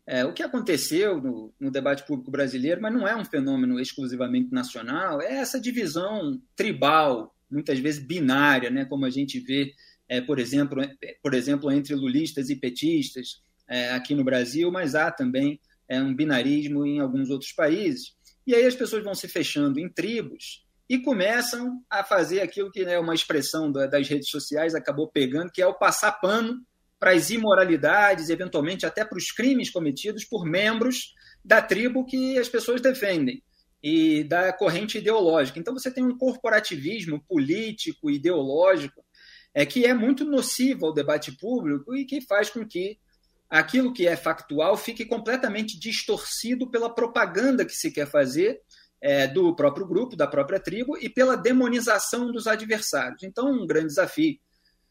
É, 0.07 0.25
o 0.25 0.33
que 0.33 0.43
aconteceu 0.43 1.21
no, 1.21 1.55
no, 1.61 1.71
debate 1.71 2.05
público 2.07 2.31
brasileiro, 2.31 2.81
mas 2.81 2.93
não 2.93 3.07
é 3.07 3.15
um 3.15 3.25
fenômeno 3.25 3.79
exclusivamente 3.79 4.53
nacional, 4.53 5.21
é 5.21 5.35
essa 5.35 5.61
divisão 5.61 6.41
tribal, 6.57 7.35
muitas 7.51 7.79
vezes 7.79 8.05
binária, 8.05 8.71
né, 8.71 8.85
como 8.85 9.05
a 9.05 9.11
gente 9.11 9.39
vê, 9.39 9.73
é, 10.09 10.21
por, 10.21 10.39
exemplo, 10.39 10.83
é, 10.83 11.17
por 11.23 11.35
exemplo, 11.35 11.71
entre 11.71 11.95
lulistas 11.95 12.51
e 12.51 12.57
petistas 12.57 13.41
é, 13.69 13.91
aqui 13.91 14.15
no 14.15 14.25
Brasil, 14.25 14.71
mas 14.73 14.95
há 14.95 15.11
também 15.11 15.61
é, 15.89 16.01
um 16.01 16.15
binarismo 16.15 16.85
em 16.85 16.99
alguns 16.99 17.31
outros 17.31 17.53
países. 17.53 18.17
E 18.47 18.55
aí 18.55 18.67
as 18.67 18.75
pessoas 18.75 19.05
vão 19.05 19.15
se 19.15 19.29
fechando 19.29 19.79
em 19.79 19.89
tribos 19.89 20.65
e 20.91 20.99
começam 20.99 21.81
a 21.89 22.03
fazer 22.03 22.41
aquilo 22.41 22.69
que 22.69 22.81
é 22.81 22.85
né, 22.85 22.99
uma 22.99 23.15
expressão 23.15 23.71
das 23.71 24.09
redes 24.09 24.29
sociais 24.29 24.75
acabou 24.75 25.07
pegando, 25.07 25.53
que 25.53 25.63
é 25.63 25.67
o 25.67 25.73
passar 25.73 26.11
pano 26.21 26.67
para 26.99 27.13
as 27.13 27.31
imoralidades, 27.31 28.29
eventualmente 28.29 28.85
até 28.85 29.05
para 29.05 29.17
os 29.17 29.31
crimes 29.31 29.71
cometidos 29.71 30.25
por 30.25 30.45
membros 30.45 31.15
da 31.45 31.63
tribo 31.63 32.05
que 32.05 32.37
as 32.37 32.49
pessoas 32.49 32.81
defendem 32.81 33.41
e 33.81 34.25
da 34.25 34.53
corrente 34.53 34.99
ideológica. 34.99 35.61
Então 35.61 35.73
você 35.75 35.93
tem 35.93 36.05
um 36.05 36.19
corporativismo 36.19 37.23
político, 37.23 38.11
ideológico, 38.11 39.05
é 39.55 39.65
que 39.65 39.87
é 39.87 39.95
muito 39.95 40.25
nocivo 40.25 40.87
ao 40.87 40.93
debate 40.93 41.31
público 41.31 41.95
e 41.95 42.05
que 42.05 42.21
faz 42.21 42.51
com 42.51 42.67
que 42.67 42.99
aquilo 43.49 43.93
que 43.93 44.09
é 44.09 44.17
factual 44.17 44.77
fique 44.77 45.05
completamente 45.05 45.79
distorcido 45.79 46.69
pela 46.69 46.93
propaganda 46.93 47.65
que 47.65 47.77
se 47.77 47.93
quer 47.93 48.11
fazer 48.11 48.61
é, 49.01 49.27
do 49.27 49.55
próprio 49.55 49.87
grupo, 49.87 50.17
da 50.17 50.27
própria 50.27 50.61
tribo, 50.61 50.97
e 50.99 51.09
pela 51.09 51.37
demonização 51.37 52.31
dos 52.31 52.47
adversários. 52.47 53.23
Então, 53.23 53.51
um 53.51 53.67
grande 53.67 53.89
desafio 53.89 54.39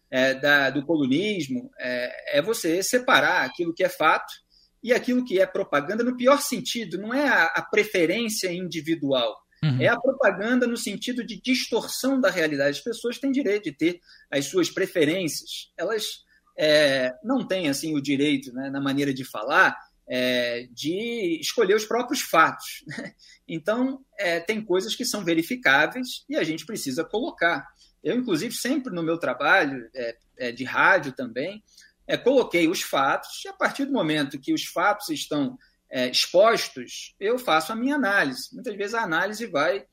é, 0.09 0.33
da, 0.33 0.69
do 0.69 0.83
colunismo 0.83 1.69
é, 1.77 2.39
é, 2.39 2.41
você 2.41 2.81
separar 2.81 3.45
aquilo 3.45 3.73
que 3.73 3.83
é 3.83 3.89
fato 3.89 4.33
e 4.81 4.93
aquilo 4.93 5.25
que 5.25 5.39
é 5.39 5.45
propaganda 5.45 6.03
no 6.03 6.17
pior 6.17 6.41
sentido, 6.41 6.97
não 6.97 7.13
é 7.13 7.27
a, 7.27 7.45
a 7.45 7.61
preferência 7.61 8.51
individual, 8.51 9.35
uhum. 9.63 9.81
é 9.81 9.87
a 9.87 9.99
propaganda 9.99 10.65
no 10.65 10.77
sentido 10.77 11.23
de 11.23 11.39
distorção 11.39 12.19
da 12.19 12.29
realidade. 12.29 12.77
As 12.77 12.83
pessoas 12.83 13.19
têm 13.19 13.31
direito 13.31 13.65
de 13.65 13.73
ter 13.73 13.99
as 14.31 14.45
suas 14.45 14.69
preferências, 14.69 15.71
elas 15.77 16.23
é, 16.57 17.13
não 17.23 17.45
têm 17.45 17.69
assim 17.69 17.95
o 17.95 18.01
direito, 18.01 18.51
né, 18.53 18.69
na 18.69 18.81
maneira 18.81 19.13
de 19.13 19.23
falar, 19.23 19.77
é, 20.09 20.67
de 20.71 21.39
escolher 21.39 21.75
os 21.75 21.85
próprios 21.85 22.21
fatos. 22.21 22.83
Então, 23.51 24.05
é, 24.19 24.39
tem 24.39 24.63
coisas 24.63 24.93
que 24.93 25.03
são 25.03 25.25
verificáveis 25.25 26.23
e 26.29 26.35
a 26.35 26.43
gente 26.43 26.67
precisa 26.67 27.03
colocar. 27.03 27.67
Eu, 28.03 28.15
inclusive, 28.15 28.53
sempre 28.53 28.93
no 28.93 29.01
meu 29.01 29.17
trabalho 29.17 29.89
é, 29.95 30.17
é 30.37 30.51
de 30.51 30.63
rádio 30.63 31.13
também, 31.13 31.63
é, 32.05 32.15
coloquei 32.15 32.67
os 32.67 32.83
fatos, 32.83 33.43
e 33.43 33.47
a 33.47 33.53
partir 33.53 33.85
do 33.85 33.91
momento 33.91 34.39
que 34.39 34.53
os 34.53 34.65
fatos 34.65 35.09
estão 35.09 35.57
é, 35.91 36.09
expostos, 36.09 37.15
eu 37.19 37.39
faço 37.39 37.71
a 37.71 37.75
minha 37.75 37.95
análise. 37.95 38.53
Muitas 38.53 38.75
vezes 38.75 38.93
a 38.93 39.01
análise 39.01 39.47
vai 39.47 39.83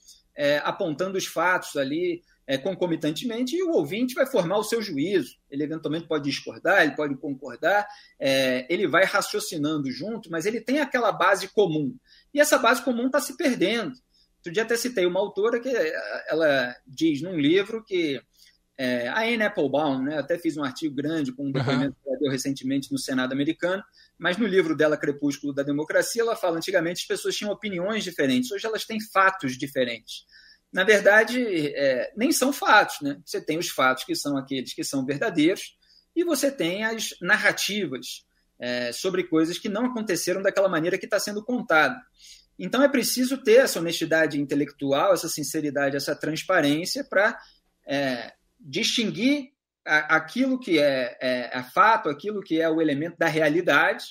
apontando 0.65 1.17
os 1.17 1.25
fatos 1.25 1.77
ali 1.77 2.21
é, 2.47 2.57
concomitantemente 2.57 3.57
e 3.57 3.63
o 3.63 3.73
ouvinte 3.73 4.15
vai 4.15 4.27
formar 4.27 4.59
o 4.59 4.65
seu 4.65 4.81
juízo. 4.81 5.37
Ele 5.51 5.65
eventualmente 5.65 6.07
pode 6.07 6.25
discordar, 6.25 6.83
ele 6.83 6.95
pode 6.95 7.17
concordar, 7.17 7.87
é, 8.21 8.67
ele 8.73 8.87
vai 8.87 9.05
raciocinando 9.05 9.91
junto, 9.91 10.31
mas 10.31 10.47
ele 10.47 10.61
tem 10.61 10.81
aquela 10.81 11.11
base 11.11 11.49
comum. 11.49 11.95
E 12.33 12.41
essa 12.41 12.59
base 12.59 12.83
comum 12.83 13.07
está 13.07 13.21
se 13.21 13.37
perdendo. 13.37 13.93
Outro 14.37 14.53
dia 14.53 14.63
até 14.63 14.77
citei 14.77 15.07
uma 15.07 15.19
autora 15.19 15.59
que 15.59 15.73
ela 16.29 16.75
diz 16.87 17.21
num 17.21 17.37
livro 17.37 17.83
que 17.85 18.21
é, 18.79 19.09
a 19.09 19.23
Anne 19.23 19.43
Applebaum, 19.43 20.03
né, 20.03 20.19
até 20.19 20.39
fiz 20.39 20.57
um 20.57 20.63
artigo 20.63 20.95
grande 20.95 21.33
com 21.33 21.47
um 21.47 21.53
depoimento 21.53 21.97
uhum. 21.97 22.03
que 22.03 22.09
ela 22.09 22.19
deu 22.19 22.31
recentemente 22.31 22.93
no 22.93 22.99
Senado 22.99 23.33
americano, 23.33 23.83
mas 24.19 24.37
no 24.37 24.47
livro 24.47 24.77
dela, 24.77 24.97
Crepúsculo 24.97 25.53
da 25.53 25.63
Democracia, 25.63 26.23
ela 26.23 26.37
fala 26.37 26.59
antigamente 26.59 27.01
as 27.01 27.07
pessoas 27.07 27.35
tinham 27.35 27.51
opiniões 27.51 28.05
diferentes, 28.05 28.51
hoje 28.53 28.67
elas 28.67 28.85
têm 28.85 28.99
fatos 29.01 29.57
diferentes. 29.57 30.27
Na 30.77 30.85
verdade, 30.85 31.73
é, 31.75 32.13
nem 32.15 32.31
são 32.31 32.53
fatos. 32.53 33.01
Né? 33.01 33.19
Você 33.25 33.41
tem 33.41 33.57
os 33.57 33.71
fatos 33.71 34.05
que 34.05 34.15
são 34.15 34.37
aqueles 34.37 34.75
que 34.75 34.85
são 34.85 35.07
verdadeiros 35.07 35.75
e 36.15 36.23
você 36.23 36.51
tem 36.51 36.85
as 36.85 37.15
narrativas 37.19 38.27
é, 38.59 38.93
sobre 38.93 39.25
coisas 39.25 39.59
que 39.59 39.71
não 39.71 39.87
aconteceram 39.87 40.43
daquela 40.43 40.69
maneira 40.69 40.99
que 40.99 41.07
está 41.07 41.19
sendo 41.19 41.43
contada. 41.43 41.99
Então 42.59 42.83
é 42.83 42.91
preciso 42.91 43.43
ter 43.43 43.61
essa 43.61 43.79
honestidade 43.79 44.39
intelectual, 44.39 45.15
essa 45.15 45.31
sinceridade, 45.31 45.97
essa 45.97 46.15
transparência 46.15 47.03
para 47.03 47.39
é, 47.87 48.35
distinguir 48.61 49.53
a, 49.83 50.17
aquilo 50.17 50.61
que 50.61 50.79
é, 50.79 51.17
é, 51.23 51.59
é 51.59 51.63
fato, 51.63 52.11
aquilo 52.11 52.43
que 52.43 52.61
é 52.61 52.69
o 52.69 52.83
elemento 52.83 53.17
da 53.17 53.29
realidade 53.29 54.05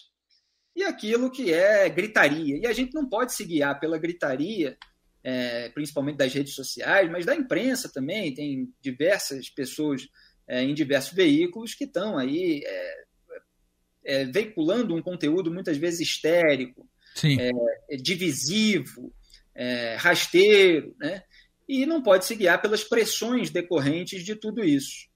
e 0.76 0.84
aquilo 0.84 1.30
que 1.30 1.54
é 1.54 1.88
gritaria. 1.90 2.58
E 2.58 2.66
a 2.66 2.74
gente 2.74 2.96
não 2.96 3.08
pode 3.08 3.34
se 3.34 3.46
guiar 3.46 3.80
pela 3.80 4.00
gritaria, 4.00 4.76
é, 5.26 5.70
principalmente 5.70 6.18
das 6.18 6.32
redes 6.32 6.54
sociais, 6.54 7.10
mas 7.10 7.26
da 7.26 7.36
imprensa 7.36 7.92
também. 7.92 8.32
Tem 8.36 8.72
diversas 8.80 9.50
pessoas 9.50 10.08
é, 10.48 10.62
em 10.62 10.72
diversos 10.76 11.14
veículos 11.14 11.74
que 11.74 11.86
estão 11.86 12.16
aí 12.16 12.62
é, 12.64 13.04
é, 14.06 14.26
veiculando 14.26 14.94
um 14.94 15.02
conteúdo 15.02 15.52
muitas 15.52 15.78
vezes 15.78 16.02
histérico, 16.02 16.88
é, 17.90 17.98
divisivo, 17.98 19.12
rasteiro, 19.98 20.94
né? 21.00 21.24
e 21.68 21.86
não 21.86 22.04
pode 22.04 22.26
se 22.26 22.36
guiar 22.36 22.62
pelas 22.62 22.84
pressões 22.84 23.50
decorrentes 23.50 24.24
de 24.24 24.36
tudo 24.36 24.64
isso. 24.64 25.08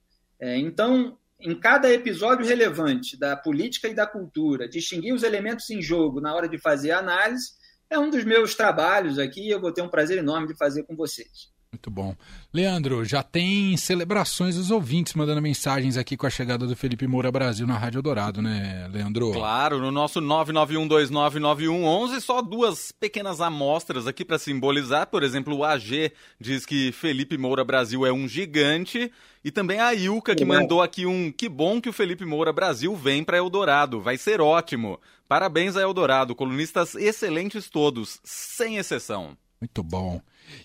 Então, 0.41 1.19
em 1.37 1.59
cada 1.59 1.91
episódio 1.91 2.45
relevante 2.45 3.19
da 3.19 3.35
política 3.35 3.89
e 3.89 3.93
da 3.93 4.07
cultura, 4.07 4.69
distinguir 4.69 5.13
os 5.13 5.23
elementos 5.23 5.69
em 5.69 5.81
jogo 5.81 6.21
na 6.21 6.33
hora 6.33 6.47
de 6.47 6.57
fazer 6.57 6.91
a 6.91 6.99
análise 6.99 7.58
é 7.89 7.97
um 7.97 8.09
dos 8.09 8.23
meus 8.23 8.55
trabalhos 8.55 9.17
aqui 9.17 9.47
e 9.47 9.51
eu 9.51 9.59
vou 9.59 9.73
ter 9.73 9.81
um 9.81 9.89
prazer 9.89 10.17
enorme 10.17 10.47
de 10.47 10.55
fazer 10.55 10.83
com 10.83 10.95
vocês. 10.95 11.51
Muito 11.71 11.91
bom. 11.91 12.15
Leandro, 12.51 13.05
já 13.05 13.21
tem 13.21 13.77
celebrações 13.77 14.55
dos 14.55 14.71
ouvintes 14.71 15.13
mandando 15.13 15.39
mensagens 15.39 15.97
aqui 15.97 16.17
com 16.17 16.25
a 16.25 16.29
chegada 16.29 16.65
do 16.65 16.75
Felipe 16.75 17.05
Moura 17.05 17.31
Brasil 17.31 17.67
na 17.67 17.77
Rádio 17.77 18.01
Dourado, 18.01 18.41
né, 18.41 18.89
Leandro? 18.91 19.31
Claro, 19.31 19.79
no 19.79 19.91
nosso 19.91 20.19
991299111, 20.19 22.21
só 22.21 22.41
duas 22.41 22.91
pequenas 22.91 23.39
amostras 23.39 24.07
aqui 24.07 24.25
para 24.25 24.39
simbolizar. 24.39 25.05
Por 25.07 25.21
exemplo, 25.21 25.55
o 25.55 25.63
AG 25.63 26.11
diz 26.41 26.65
que 26.65 26.91
Felipe 26.91 27.37
Moura 27.37 27.63
Brasil 27.63 28.03
é 28.03 28.11
um 28.11 28.27
gigante. 28.27 29.11
E 29.45 29.51
também 29.51 29.79
a 29.79 29.93
Ilka, 29.93 30.35
que 30.35 30.43
mandou 30.43 30.81
aqui 30.81 31.05
um 31.05 31.31
que 31.31 31.47
bom 31.47 31.79
que 31.79 31.87
o 31.87 31.93
Felipe 31.93 32.25
Moura 32.25 32.51
Brasil 32.51 32.95
vem 32.95 33.23
para 33.23 33.37
Eldorado. 33.37 34.01
Vai 34.01 34.17
ser 34.17 34.41
ótimo. 34.41 34.99
Parabéns 35.27 35.77
a 35.77 35.81
Eldorado, 35.81 36.35
colunistas 36.35 36.95
excelentes 36.95 37.69
todos, 37.69 38.19
sem 38.23 38.77
exceção. 38.77 39.37
Muito 39.61 39.83
bom. 39.83 40.19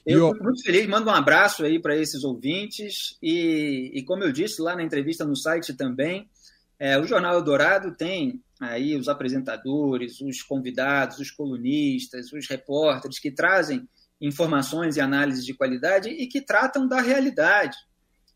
Eu 0.04 0.32
fico 0.32 0.44
muito 0.44 0.62
feliz, 0.62 0.86
mando 0.86 1.08
um 1.08 1.14
abraço 1.14 1.64
aí 1.64 1.80
para 1.80 1.96
esses 1.96 2.24
ouvintes. 2.24 3.16
E, 3.22 3.90
e, 3.94 4.02
como 4.04 4.24
eu 4.24 4.32
disse 4.32 4.60
lá 4.60 4.76
na 4.76 4.82
entrevista 4.82 5.24
no 5.24 5.36
site 5.36 5.74
também, 5.74 6.28
é, 6.78 6.98
o 6.98 7.06
Jornal 7.06 7.34
Eldorado 7.34 7.94
tem 7.96 8.42
aí 8.60 8.96
os 8.96 9.08
apresentadores, 9.08 10.20
os 10.20 10.42
convidados, 10.42 11.18
os 11.18 11.30
colunistas, 11.30 12.32
os 12.32 12.48
repórteres 12.48 13.18
que 13.18 13.30
trazem 13.30 13.88
informações 14.20 14.96
e 14.96 15.00
análises 15.00 15.44
de 15.44 15.54
qualidade 15.54 16.08
e 16.08 16.26
que 16.26 16.40
tratam 16.40 16.86
da 16.86 17.00
realidade. 17.00 17.76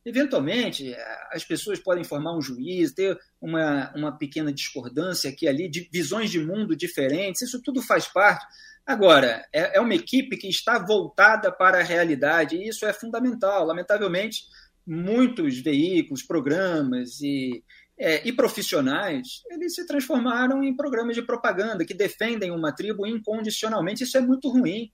Eventualmente, 0.05 0.95
as 1.31 1.45
pessoas 1.45 1.79
podem 1.79 2.05
formar 2.05 2.37
um 2.37 2.41
juízo, 2.41 2.95
ter 2.95 3.19
uma, 3.41 3.93
uma 3.95 4.17
pequena 4.17 4.53
discordância 4.53 5.29
aqui 5.29 5.47
ali, 5.47 5.69
de 5.69 5.89
visões 5.93 6.31
de 6.31 6.41
mundo 6.41 6.75
diferentes, 6.75 7.43
isso 7.43 7.61
tudo 7.63 7.83
faz 7.83 8.07
parte, 8.07 8.45
Agora, 8.89 9.47
é, 9.53 9.77
é 9.77 9.81
uma 9.83 9.95
equipe 9.95 10.39
que 10.39 10.49
está 10.49 10.79
voltada 10.79 11.53
para 11.53 11.79
a 11.79 11.83
realidade 11.83 12.57
e 12.57 12.71
isso 12.71 12.87
é 12.87 12.93
fundamental. 12.95 13.67
Lamentavelmente, 13.67 14.45
muitos 14.87 15.59
veículos, 15.59 16.23
programas 16.23 17.21
e, 17.21 17.63
é, 17.99 18.27
e 18.27 18.33
profissionais, 18.33 19.43
eles 19.51 19.75
se 19.75 19.87
transformaram 19.87 20.65
em 20.65 20.75
programas 20.75 21.15
de 21.15 21.21
propaganda 21.21 21.85
que 21.85 21.93
defendem 21.93 22.51
uma 22.51 22.75
tribo 22.75 23.07
incondicionalmente. 23.07 24.05
Isso 24.05 24.17
é 24.17 24.23
muito 24.23 24.49
ruim, 24.49 24.91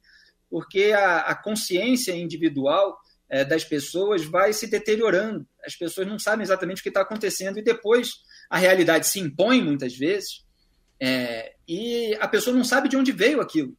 porque 0.51 0.91
a, 0.93 1.19
a 1.19 1.37
consciência 1.37 2.17
individual 2.17 2.99
é, 3.31 3.45
das 3.45 3.63
pessoas 3.63 4.25
vai 4.25 4.53
se 4.53 4.67
deteriorando. 4.67 5.47
As 5.65 5.77
pessoas 5.77 6.09
não 6.09 6.19
sabem 6.19 6.43
exatamente 6.43 6.81
o 6.81 6.83
que 6.83 6.89
está 6.89 7.03
acontecendo 7.03 7.61
e 7.61 7.63
depois 7.63 8.11
a 8.51 8.59
realidade 8.59 9.07
se 9.07 9.21
impõe 9.21 9.63
muitas 9.63 9.97
vezes 9.97 10.45
é, 11.01 11.55
e 11.69 12.17
a 12.19 12.27
pessoa 12.27 12.57
não 12.57 12.65
sabe 12.65 12.89
de 12.89 12.97
onde 12.97 13.13
veio 13.13 13.41
aquilo 13.41 13.73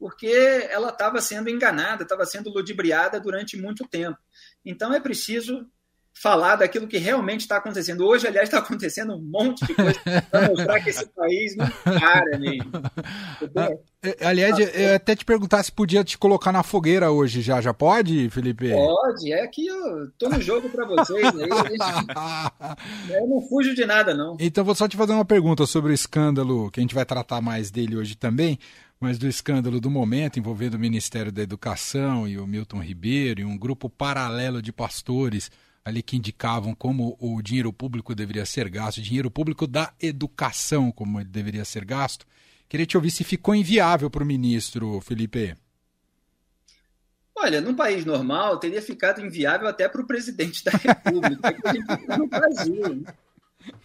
porque 0.00 0.66
ela 0.70 0.88
estava 0.88 1.20
sendo 1.20 1.50
enganada, 1.50 2.04
estava 2.04 2.24
sendo 2.24 2.48
ludibriada 2.48 3.20
durante 3.20 3.60
muito 3.60 3.86
tempo. 3.86 4.18
Então 4.64 4.94
é 4.94 4.98
preciso 4.98 5.66
falar 6.12 6.56
daquilo 6.56 6.88
que 6.88 6.98
realmente 6.98 7.42
está 7.42 7.56
acontecendo. 7.58 8.04
Hoje, 8.06 8.26
aliás, 8.26 8.48
está 8.48 8.58
acontecendo 8.58 9.14
um 9.14 9.22
monte 9.22 9.66
de 9.66 9.74
coisa 9.74 10.00
para 10.30 10.48
mostrar 10.48 10.80
que 10.80 10.90
esse 10.90 11.06
país 11.06 11.56
não 11.56 11.68
para 11.68 12.38
mesmo. 12.38 12.70
Ah, 13.56 13.70
é, 14.02 14.26
aliás, 14.26 14.58
eu 14.58 14.94
até 14.94 15.14
te 15.14 15.24
perguntar 15.24 15.62
se 15.62 15.70
podia 15.70 16.02
te 16.02 16.18
colocar 16.18 16.50
na 16.50 16.62
fogueira 16.62 17.10
hoje 17.10 17.42
já. 17.42 17.60
Já 17.60 17.72
pode, 17.72 18.28
Felipe? 18.30 18.70
Pode, 18.70 19.32
é 19.32 19.46
que 19.46 19.66
eu 19.66 20.10
tô 20.18 20.28
no 20.28 20.40
jogo 20.40 20.68
para 20.68 20.86
vocês. 20.86 21.26
Aí, 21.26 21.48
eu 23.16 23.26
não 23.28 23.40
fujo 23.48 23.74
de 23.74 23.84
nada, 23.86 24.14
não. 24.14 24.36
Então, 24.40 24.64
vou 24.64 24.74
só 24.74 24.88
te 24.88 24.96
fazer 24.96 25.12
uma 25.12 25.24
pergunta 25.24 25.64
sobre 25.66 25.92
o 25.92 25.94
escândalo, 25.94 26.70
que 26.70 26.80
a 26.80 26.82
gente 26.82 26.94
vai 26.94 27.04
tratar 27.04 27.40
mais 27.40 27.70
dele 27.70 27.96
hoje 27.96 28.16
também 28.16 28.58
mas 29.00 29.16
do 29.16 29.26
escândalo 29.26 29.80
do 29.80 29.90
momento 29.90 30.38
envolvendo 30.38 30.74
o 30.74 30.78
Ministério 30.78 31.32
da 31.32 31.40
Educação 31.40 32.28
e 32.28 32.38
o 32.38 32.46
Milton 32.46 32.82
Ribeiro 32.82 33.40
e 33.40 33.44
um 33.46 33.56
grupo 33.56 33.88
paralelo 33.88 34.60
de 34.60 34.70
pastores 34.70 35.50
ali 35.82 36.02
que 36.02 36.18
indicavam 36.18 36.74
como 36.74 37.16
o 37.18 37.40
dinheiro 37.40 37.72
público 37.72 38.14
deveria 38.14 38.44
ser 38.44 38.68
gasto, 38.68 39.00
dinheiro 39.00 39.30
público 39.30 39.66
da 39.66 39.94
educação 39.98 40.92
como 40.92 41.18
ele 41.18 41.30
deveria 41.30 41.64
ser 41.64 41.82
gasto. 41.82 42.26
Queria 42.68 42.84
te 42.84 42.94
ouvir 42.94 43.10
se 43.10 43.24
ficou 43.24 43.54
inviável 43.54 44.10
para 44.10 44.22
o 44.22 44.26
ministro, 44.26 45.00
Felipe. 45.00 45.56
Olha, 47.34 47.58
num 47.62 47.74
país 47.74 48.04
normal 48.04 48.58
teria 48.58 48.82
ficado 48.82 49.24
inviável 49.24 49.66
até 49.66 49.88
para 49.88 50.02
o 50.02 50.06
presidente 50.06 50.62
da 50.62 50.72
República, 50.76 51.54
que 51.54 51.68
a 51.68 51.72
gente 51.72 52.18
no 52.18 52.26
Brasil. 52.26 53.04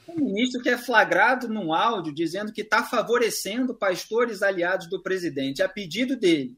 Um 0.07 0.15
ministro 0.15 0.61
que 0.61 0.69
é 0.69 0.77
flagrado 0.77 1.47
num 1.49 1.73
áudio 1.73 2.13
dizendo 2.13 2.53
que 2.53 2.61
está 2.61 2.83
favorecendo 2.83 3.75
pastores 3.75 4.41
aliados 4.41 4.87
do 4.89 5.01
presidente, 5.01 5.61
a 5.61 5.69
pedido 5.69 6.15
dele, 6.15 6.57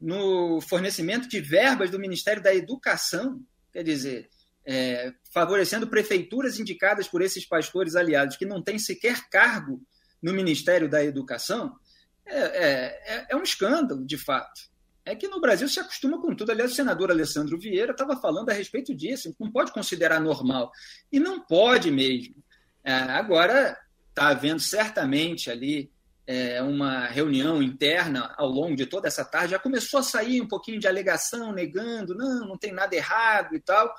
no 0.00 0.60
fornecimento 0.62 1.28
de 1.28 1.40
verbas 1.40 1.90
do 1.90 1.98
Ministério 1.98 2.42
da 2.42 2.54
Educação, 2.54 3.44
quer 3.72 3.82
dizer, 3.82 4.30
é, 4.64 5.12
favorecendo 5.32 5.88
prefeituras 5.88 6.58
indicadas 6.58 7.06
por 7.06 7.20
esses 7.20 7.44
pastores 7.44 7.94
aliados 7.94 8.36
que 8.36 8.46
não 8.46 8.62
têm 8.62 8.78
sequer 8.78 9.28
cargo 9.28 9.82
no 10.22 10.32
Ministério 10.32 10.88
da 10.88 11.04
Educação, 11.04 11.76
é, 12.24 12.38
é, 12.38 13.14
é, 13.16 13.26
é 13.30 13.36
um 13.36 13.42
escândalo, 13.42 14.06
de 14.06 14.16
fato. 14.16 14.69
É 15.10 15.16
que 15.16 15.26
no 15.26 15.40
Brasil 15.40 15.68
se 15.68 15.80
acostuma 15.80 16.20
com 16.20 16.34
tudo. 16.34 16.52
Aliás, 16.52 16.72
o 16.72 16.74
senador 16.74 17.10
Alessandro 17.10 17.58
Vieira 17.58 17.90
estava 17.90 18.16
falando 18.16 18.50
a 18.50 18.52
respeito 18.52 18.94
disso. 18.94 19.34
Não 19.40 19.50
pode 19.50 19.72
considerar 19.72 20.20
normal. 20.20 20.70
E 21.10 21.18
não 21.18 21.40
pode 21.40 21.90
mesmo. 21.90 22.36
É, 22.84 22.92
agora, 22.92 23.76
está 24.08 24.28
havendo 24.28 24.60
certamente 24.60 25.50
ali 25.50 25.90
é, 26.26 26.62
uma 26.62 27.06
reunião 27.06 27.60
interna 27.60 28.32
ao 28.38 28.48
longo 28.48 28.76
de 28.76 28.86
toda 28.86 29.08
essa 29.08 29.24
tarde, 29.24 29.50
já 29.50 29.58
começou 29.58 29.98
a 29.98 30.04
sair 30.04 30.40
um 30.40 30.46
pouquinho 30.46 30.78
de 30.78 30.86
alegação, 30.86 31.52
negando, 31.52 32.14
não, 32.14 32.46
não 32.46 32.56
tem 32.56 32.72
nada 32.72 32.94
errado 32.94 33.56
e 33.56 33.60
tal, 33.60 33.92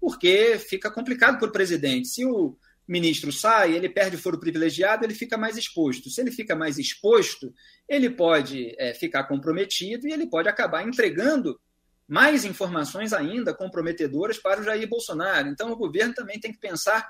porque 0.00 0.58
fica 0.58 0.90
complicado 0.90 1.38
para 1.38 1.48
o 1.48 1.52
presidente. 1.52 2.08
Se 2.08 2.26
o 2.26 2.56
ministro 2.86 3.32
sai, 3.32 3.74
ele 3.74 3.88
perde 3.88 4.16
o 4.16 4.18
foro 4.18 4.38
privilegiado, 4.38 5.04
ele 5.04 5.14
fica 5.14 5.36
mais 5.36 5.56
exposto. 5.56 6.08
Se 6.08 6.20
ele 6.20 6.30
fica 6.30 6.54
mais 6.54 6.78
exposto, 6.78 7.52
ele 7.88 8.08
pode 8.10 8.74
é, 8.78 8.94
ficar 8.94 9.24
comprometido 9.24 10.06
e 10.06 10.12
ele 10.12 10.26
pode 10.26 10.48
acabar 10.48 10.86
entregando 10.86 11.58
mais 12.08 12.44
informações 12.44 13.12
ainda 13.12 13.52
comprometedoras 13.52 14.38
para 14.38 14.60
o 14.60 14.64
Jair 14.64 14.88
Bolsonaro. 14.88 15.48
Então, 15.48 15.72
o 15.72 15.76
governo 15.76 16.14
também 16.14 16.38
tem 16.38 16.52
que 16.52 16.60
pensar 16.60 17.08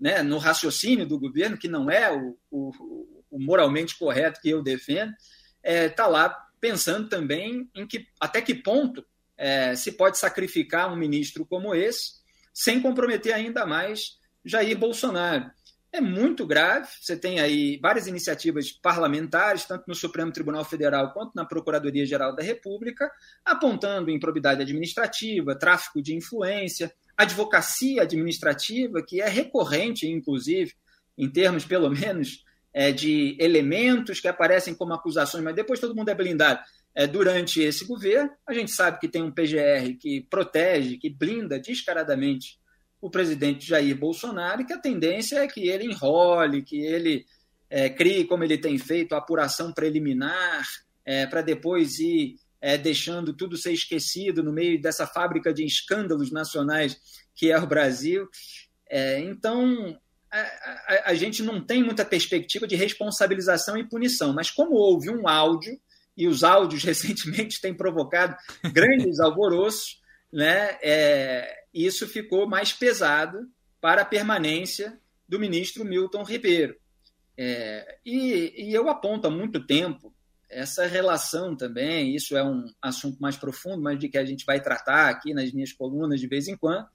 né, 0.00 0.22
no 0.22 0.38
raciocínio 0.38 1.06
do 1.06 1.18
governo, 1.18 1.58
que 1.58 1.68
não 1.68 1.90
é 1.90 2.10
o, 2.10 2.38
o, 2.50 3.24
o 3.30 3.38
moralmente 3.38 3.98
correto 3.98 4.40
que 4.40 4.48
eu 4.48 4.62
defendo, 4.62 5.10
está 5.10 5.18
é, 5.62 5.88
tá 5.88 6.06
lá 6.06 6.30
pensando 6.60 7.08
também 7.08 7.68
em 7.74 7.86
que 7.86 8.06
até 8.18 8.40
que 8.40 8.54
ponto 8.54 9.04
é, 9.36 9.74
se 9.74 9.92
pode 9.92 10.18
sacrificar 10.18 10.92
um 10.92 10.96
ministro 10.96 11.44
como 11.44 11.74
esse, 11.74 12.18
sem 12.52 12.80
comprometer 12.80 13.34
ainda 13.34 13.66
mais 13.66 14.18
Jair 14.44 14.76
Bolsonaro. 14.78 15.50
É 15.90 16.00
muito 16.00 16.46
grave. 16.46 16.88
Você 17.00 17.16
tem 17.16 17.40
aí 17.40 17.78
várias 17.80 18.06
iniciativas 18.06 18.70
parlamentares, 18.70 19.64
tanto 19.64 19.84
no 19.88 19.94
Supremo 19.94 20.30
Tribunal 20.30 20.64
Federal 20.64 21.12
quanto 21.12 21.32
na 21.34 21.46
Procuradoria-Geral 21.46 22.36
da 22.36 22.42
República, 22.42 23.10
apontando 23.44 24.10
improbidade 24.10 24.60
administrativa, 24.60 25.58
tráfico 25.58 26.02
de 26.02 26.14
influência, 26.14 26.92
advocacia 27.16 28.02
administrativa, 28.02 29.02
que 29.02 29.20
é 29.20 29.28
recorrente, 29.28 30.06
inclusive, 30.06 30.74
em 31.16 31.28
termos, 31.28 31.64
pelo 31.64 31.88
menos, 31.90 32.44
é, 32.72 32.92
de 32.92 33.36
elementos 33.40 34.20
que 34.20 34.28
aparecem 34.28 34.74
como 34.74 34.92
acusações, 34.92 35.42
mas 35.42 35.56
depois 35.56 35.80
todo 35.80 35.96
mundo 35.96 36.10
é 36.10 36.14
blindado. 36.14 36.60
É, 36.94 37.06
durante 37.06 37.60
esse 37.60 37.84
governo, 37.86 38.30
a 38.46 38.52
gente 38.52 38.70
sabe 38.70 39.00
que 39.00 39.08
tem 39.08 39.22
um 39.22 39.32
PGR 39.32 39.96
que 39.98 40.20
protege, 40.28 40.98
que 40.98 41.08
blinda 41.08 41.58
descaradamente 41.58 42.58
o 43.00 43.10
presidente 43.10 43.66
Jair 43.66 43.96
Bolsonaro, 43.96 44.62
e 44.62 44.64
que 44.64 44.72
a 44.72 44.80
tendência 44.80 45.38
é 45.38 45.46
que 45.46 45.68
ele 45.68 45.84
enrole, 45.84 46.62
que 46.62 46.80
ele 46.80 47.24
é, 47.70 47.88
crie, 47.88 48.24
como 48.24 48.44
ele 48.44 48.58
tem 48.58 48.78
feito, 48.78 49.14
a 49.14 49.18
apuração 49.18 49.72
preliminar, 49.72 50.66
é, 51.04 51.26
para 51.26 51.42
depois 51.42 51.98
ir 51.98 52.36
é, 52.60 52.76
deixando 52.76 53.32
tudo 53.32 53.56
ser 53.56 53.72
esquecido 53.72 54.42
no 54.42 54.52
meio 54.52 54.80
dessa 54.80 55.06
fábrica 55.06 55.52
de 55.52 55.64
escândalos 55.64 56.30
nacionais 56.32 56.98
que 57.34 57.52
é 57.52 57.58
o 57.58 57.66
Brasil. 57.66 58.28
É, 58.90 59.20
então, 59.20 59.96
a, 60.30 60.40
a, 60.40 61.02
a 61.10 61.14
gente 61.14 61.42
não 61.42 61.64
tem 61.64 61.84
muita 61.84 62.04
perspectiva 62.04 62.66
de 62.66 62.74
responsabilização 62.74 63.78
e 63.78 63.88
punição, 63.88 64.32
mas 64.32 64.50
como 64.50 64.74
houve 64.74 65.08
um 65.08 65.28
áudio, 65.28 65.78
e 66.16 66.26
os 66.26 66.42
áudios 66.42 66.82
recentemente 66.84 67.60
têm 67.60 67.72
provocado 67.72 68.36
grandes 68.72 69.20
alvoroços, 69.20 70.00
né, 70.32 70.78
é, 70.82 71.64
isso 71.72 72.06
ficou 72.06 72.48
mais 72.48 72.72
pesado 72.72 73.48
para 73.80 74.02
a 74.02 74.06
permanência 74.06 74.98
do 75.28 75.38
ministro 75.38 75.84
Milton 75.84 76.22
Ribeiro. 76.22 76.76
É, 77.36 77.98
e, 78.04 78.68
e, 78.68 78.74
eu 78.74 78.88
aponto 78.88 79.28
há 79.28 79.30
muito 79.30 79.64
tempo 79.64 80.12
essa 80.50 80.86
relação 80.86 81.54
também, 81.54 82.14
isso 82.16 82.36
é 82.36 82.42
um 82.42 82.64
assunto 82.80 83.18
mais 83.20 83.36
profundo, 83.36 83.82
mas 83.82 83.98
de 83.98 84.08
que 84.08 84.18
a 84.18 84.24
gente 84.24 84.44
vai 84.44 84.60
tratar 84.60 85.08
aqui 85.08 85.34
nas 85.34 85.52
minhas 85.52 85.72
colunas 85.72 86.20
de 86.20 86.26
vez 86.26 86.48
em 86.48 86.56
quando, 86.56 86.86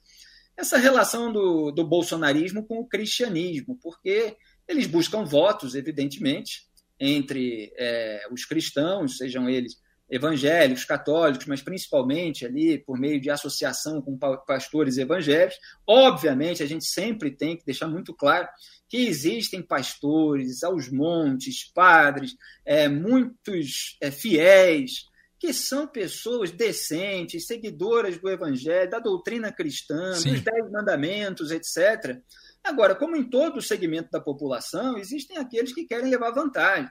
essa 0.57 0.77
relação 0.77 1.31
do, 1.31 1.71
do 1.71 1.87
bolsonarismo 1.87 2.65
com 2.65 2.79
o 2.79 2.87
cristianismo, 2.87 3.77
porque 3.81 4.35
eles 4.67 4.87
buscam 4.87 5.23
votos, 5.23 5.75
evidentemente, 5.75 6.67
entre 6.99 7.73
é, 7.77 8.27
os 8.31 8.45
cristãos, 8.45 9.17
sejam 9.17 9.49
eles 9.49 9.77
evangélicos, 10.09 10.85
católicos, 10.85 11.45
mas 11.47 11.61
principalmente 11.61 12.45
ali 12.45 12.77
por 12.77 12.99
meio 12.99 13.19
de 13.19 13.29
associação 13.29 14.01
com 14.01 14.17
pastores 14.45 14.97
evangélicos. 14.97 15.57
Obviamente, 15.87 16.61
a 16.61 16.67
gente 16.67 16.85
sempre 16.85 17.31
tem 17.31 17.57
que 17.57 17.65
deixar 17.65 17.87
muito 17.87 18.13
claro 18.13 18.47
que 18.87 19.07
existem 19.07 19.61
pastores 19.61 20.63
aos 20.63 20.89
montes, 20.89 21.71
padres, 21.73 22.35
é, 22.63 22.87
muitos 22.87 23.97
é, 23.99 24.11
fiéis, 24.11 25.07
que 25.39 25.51
são 25.51 25.87
pessoas 25.87 26.51
decentes, 26.51 27.47
seguidoras 27.47 28.17
do 28.17 28.29
evangelho, 28.29 28.89
da 28.89 28.99
doutrina 28.99 29.51
cristã, 29.51 30.13
Sim. 30.13 30.31
dos 30.31 30.41
dez 30.41 30.71
mandamentos, 30.71 31.51
etc. 31.51 32.21
Agora, 32.63 32.95
como 32.95 33.15
em 33.15 33.29
todo 33.29 33.61
segmento 33.61 34.09
da 34.11 34.21
população, 34.21 34.97
existem 34.97 35.37
aqueles 35.37 35.73
que 35.73 35.85
querem 35.85 36.09
levar 36.09 36.31
vantagem. 36.31 36.89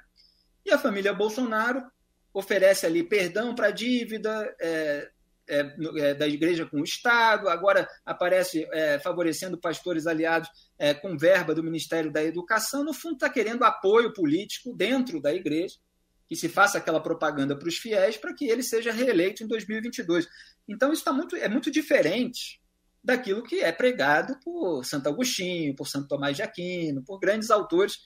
E 0.66 0.70
a 0.70 0.79
família 0.79 1.14
Bolsonaro 1.14 1.83
oferece 2.33 2.87
ali 2.87 3.03
perdão 3.03 3.55
para 3.55 3.71
dívida 3.71 4.55
é, 4.61 5.11
é, 5.49 5.77
é, 5.99 6.14
da 6.14 6.27
igreja 6.27 6.64
com 6.64 6.81
o 6.81 6.85
Estado, 6.85 7.49
agora 7.49 7.88
aparece 8.07 8.66
é, 8.73 8.99
favorecendo 8.99 9.59
pastores 9.59 10.07
aliados 10.07 10.49
é, 10.79 10.95
com 10.95 11.16
verba 11.16 11.55
do 11.55 11.62
Ministério 11.62 12.12
da 12.12 12.23
Educação. 12.23 12.85
No 12.85 12.95
fundo, 12.95 13.14
está 13.14 13.29
querendo 13.29 13.64
apoio 13.64 14.12
político 14.12 14.75
dentro 14.75 15.21
da 15.21 15.35
igreja, 15.35 15.77
que 16.29 16.37
se 16.37 16.49
faça 16.49 16.79
aquela 16.79 17.03
propaganda 17.03 17.57
para 17.57 17.68
os 17.68 17.77
fiéis 17.77 18.16
para 18.16 18.33
que 18.33 18.47
ele 18.47 18.62
seja 18.62 18.92
reeleito 18.92 19.42
em 19.42 19.47
2022. 19.47 20.27
Então, 20.66 20.92
isso 20.92 21.05
tá 21.05 21.12
muito, 21.12 21.37
é 21.37 21.49
muito 21.49 21.71
diferente 21.71 22.62
daquilo 23.05 23.42
que 23.42 23.61
é 23.61 23.73
pregado 23.73 24.38
por 24.45 24.85
Santo 24.85 25.09
Agostinho, 25.09 25.75
por 25.75 25.88
Santo 25.88 26.09
Tomás 26.09 26.37
de 26.37 26.42
Aquino, 26.42 27.03
por 27.03 27.18
grandes 27.18 27.51
autores 27.51 27.99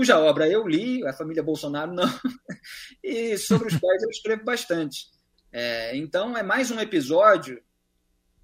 cuja 0.00 0.18
obra 0.18 0.48
eu 0.48 0.66
li, 0.66 1.06
a 1.06 1.12
família 1.12 1.42
Bolsonaro 1.42 1.92
não, 1.92 2.08
e 3.04 3.36
sobre 3.36 3.68
os 3.68 3.76
quais 3.76 4.02
eu 4.02 4.08
escrevo 4.08 4.42
bastante. 4.42 5.08
É, 5.52 5.94
então, 5.94 6.34
é 6.34 6.42
mais 6.42 6.70
um 6.70 6.80
episódio 6.80 7.62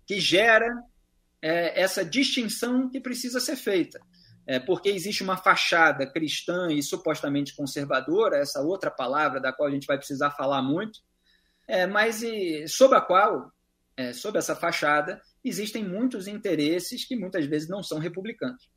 que 0.06 0.20
gera 0.20 0.68
é, 1.40 1.80
essa 1.80 2.04
distinção 2.04 2.90
que 2.90 3.00
precisa 3.00 3.40
ser 3.40 3.56
feita. 3.56 3.98
É, 4.46 4.60
porque 4.60 4.90
existe 4.90 5.22
uma 5.22 5.38
fachada 5.38 6.06
cristã 6.06 6.68
e 6.70 6.82
supostamente 6.82 7.56
conservadora, 7.56 8.36
essa 8.36 8.60
outra 8.60 8.90
palavra 8.90 9.40
da 9.40 9.50
qual 9.50 9.70
a 9.70 9.72
gente 9.72 9.86
vai 9.86 9.96
precisar 9.96 10.32
falar 10.32 10.60
muito, 10.60 11.00
é, 11.66 11.86
mas 11.86 12.22
e, 12.22 12.68
sob 12.68 12.94
a 12.94 13.00
qual, 13.00 13.50
é, 13.96 14.12
sob 14.12 14.36
essa 14.36 14.54
fachada, 14.54 15.22
existem 15.42 15.82
muitos 15.82 16.28
interesses 16.28 17.06
que 17.06 17.16
muitas 17.16 17.46
vezes 17.46 17.66
não 17.66 17.82
são 17.82 17.98
republicanos. 17.98 18.75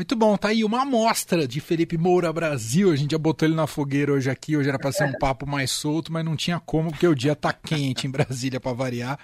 Muito 0.00 0.16
bom, 0.16 0.34
tá 0.34 0.48
aí 0.48 0.64
uma 0.64 0.80
amostra 0.80 1.46
de 1.46 1.60
Felipe 1.60 1.98
Moura 1.98 2.32
Brasil. 2.32 2.90
A 2.90 2.96
gente 2.96 3.10
já 3.10 3.18
botou 3.18 3.46
ele 3.46 3.54
na 3.54 3.66
fogueira 3.66 4.14
hoje 4.14 4.30
aqui. 4.30 4.56
Hoje 4.56 4.66
era 4.66 4.78
para 4.78 4.90
ser 4.92 5.04
um 5.04 5.12
papo 5.12 5.46
mais 5.46 5.70
solto, 5.70 6.10
mas 6.10 6.24
não 6.24 6.34
tinha 6.34 6.58
como, 6.58 6.90
porque 6.90 7.06
o 7.06 7.14
dia 7.14 7.36
tá 7.36 7.52
quente 7.52 8.06
em 8.06 8.10
Brasília 8.10 8.58
para 8.58 8.72
variar. 8.72 9.18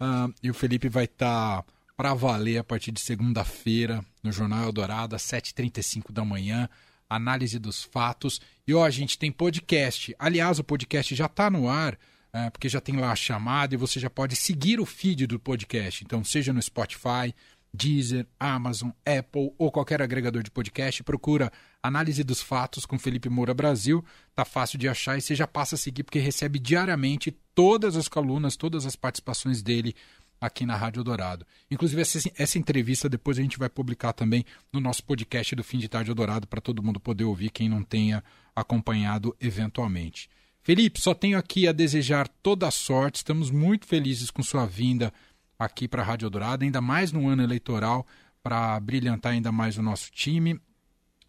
Uh, 0.00 0.32
e 0.40 0.48
o 0.48 0.54
Felipe 0.54 0.88
vai 0.88 1.06
estar 1.06 1.62
tá 1.62 1.64
para 1.96 2.14
valer 2.14 2.58
a 2.58 2.62
partir 2.62 2.92
de 2.92 3.00
segunda-feira 3.00 4.04
no 4.22 4.30
Jornal 4.30 4.66
Eldorado, 4.66 5.16
às 5.16 5.22
7h35 5.22 6.12
da 6.12 6.24
manhã. 6.24 6.68
Análise 7.08 7.58
dos 7.58 7.82
fatos. 7.82 8.40
E 8.68 8.72
ó, 8.72 8.84
a 8.84 8.90
gente 8.90 9.18
tem 9.18 9.32
podcast. 9.32 10.14
Aliás, 10.16 10.60
o 10.60 10.64
podcast 10.64 11.12
já 11.12 11.26
tá 11.26 11.50
no 11.50 11.68
ar. 11.68 11.98
É, 12.32 12.48
porque 12.50 12.68
já 12.68 12.80
tem 12.80 12.96
lá 12.96 13.10
a 13.10 13.16
chamada 13.16 13.74
e 13.74 13.76
você 13.76 13.98
já 13.98 14.08
pode 14.08 14.36
seguir 14.36 14.78
o 14.78 14.86
feed 14.86 15.26
do 15.26 15.40
podcast. 15.40 16.04
Então, 16.04 16.22
seja 16.22 16.52
no 16.52 16.62
Spotify, 16.62 17.34
Deezer, 17.72 18.26
Amazon, 18.38 18.90
Apple 19.06 19.52
ou 19.56 19.70
qualquer 19.70 20.02
agregador 20.02 20.42
de 20.42 20.50
podcast, 20.50 21.02
procura 21.04 21.52
Análise 21.82 22.24
dos 22.24 22.40
Fatos 22.40 22.84
com 22.84 22.98
Felipe 22.98 23.28
Moura 23.28 23.54
Brasil. 23.54 24.04
Tá 24.34 24.44
fácil 24.44 24.78
de 24.78 24.88
achar 24.88 25.16
e 25.16 25.20
você 25.20 25.34
já 25.34 25.46
passa 25.46 25.76
a 25.76 25.78
seguir 25.78 26.02
porque 26.02 26.18
recebe 26.18 26.58
diariamente 26.58 27.30
todas 27.54 27.96
as 27.96 28.08
colunas, 28.08 28.56
todas 28.56 28.86
as 28.86 28.96
participações 28.96 29.62
dele 29.62 29.94
aqui 30.40 30.64
na 30.64 30.74
Rádio 30.74 31.04
Dourado. 31.04 31.46
Inclusive, 31.70 32.00
essa, 32.00 32.18
essa, 32.36 32.58
entrevista 32.58 33.08
depois 33.08 33.38
a 33.38 33.42
gente 33.42 33.58
vai 33.58 33.68
publicar 33.68 34.12
também 34.12 34.44
no 34.72 34.80
nosso 34.80 35.04
podcast 35.04 35.54
do 35.54 35.62
Fim 35.62 35.78
de 35.78 35.88
Tarde 35.88 36.14
Dourado 36.14 36.46
para 36.46 36.60
todo 36.60 36.82
mundo 36.82 36.98
poder 36.98 37.24
ouvir, 37.24 37.50
quem 37.50 37.68
não 37.68 37.82
tenha 37.82 38.24
acompanhado 38.56 39.36
eventualmente. 39.40 40.28
Felipe, 40.62 41.00
só 41.00 41.14
tenho 41.14 41.38
aqui 41.38 41.66
a 41.66 41.72
desejar 41.72 42.28
toda 42.42 42.66
a 42.68 42.70
sorte, 42.70 43.16
estamos 43.16 43.50
muito 43.50 43.86
felizes 43.86 44.30
com 44.30 44.42
sua 44.42 44.66
vinda 44.66 45.12
aqui 45.60 45.86
para 45.86 46.00
a 46.00 46.04
Rádio 46.04 46.30
Dourado, 46.30 46.64
ainda 46.64 46.80
mais 46.80 47.12
no 47.12 47.28
ano 47.28 47.42
eleitoral, 47.42 48.06
para 48.42 48.80
brilhantar 48.80 49.32
ainda 49.32 49.52
mais 49.52 49.76
o 49.76 49.82
nosso 49.82 50.10
time, 50.10 50.58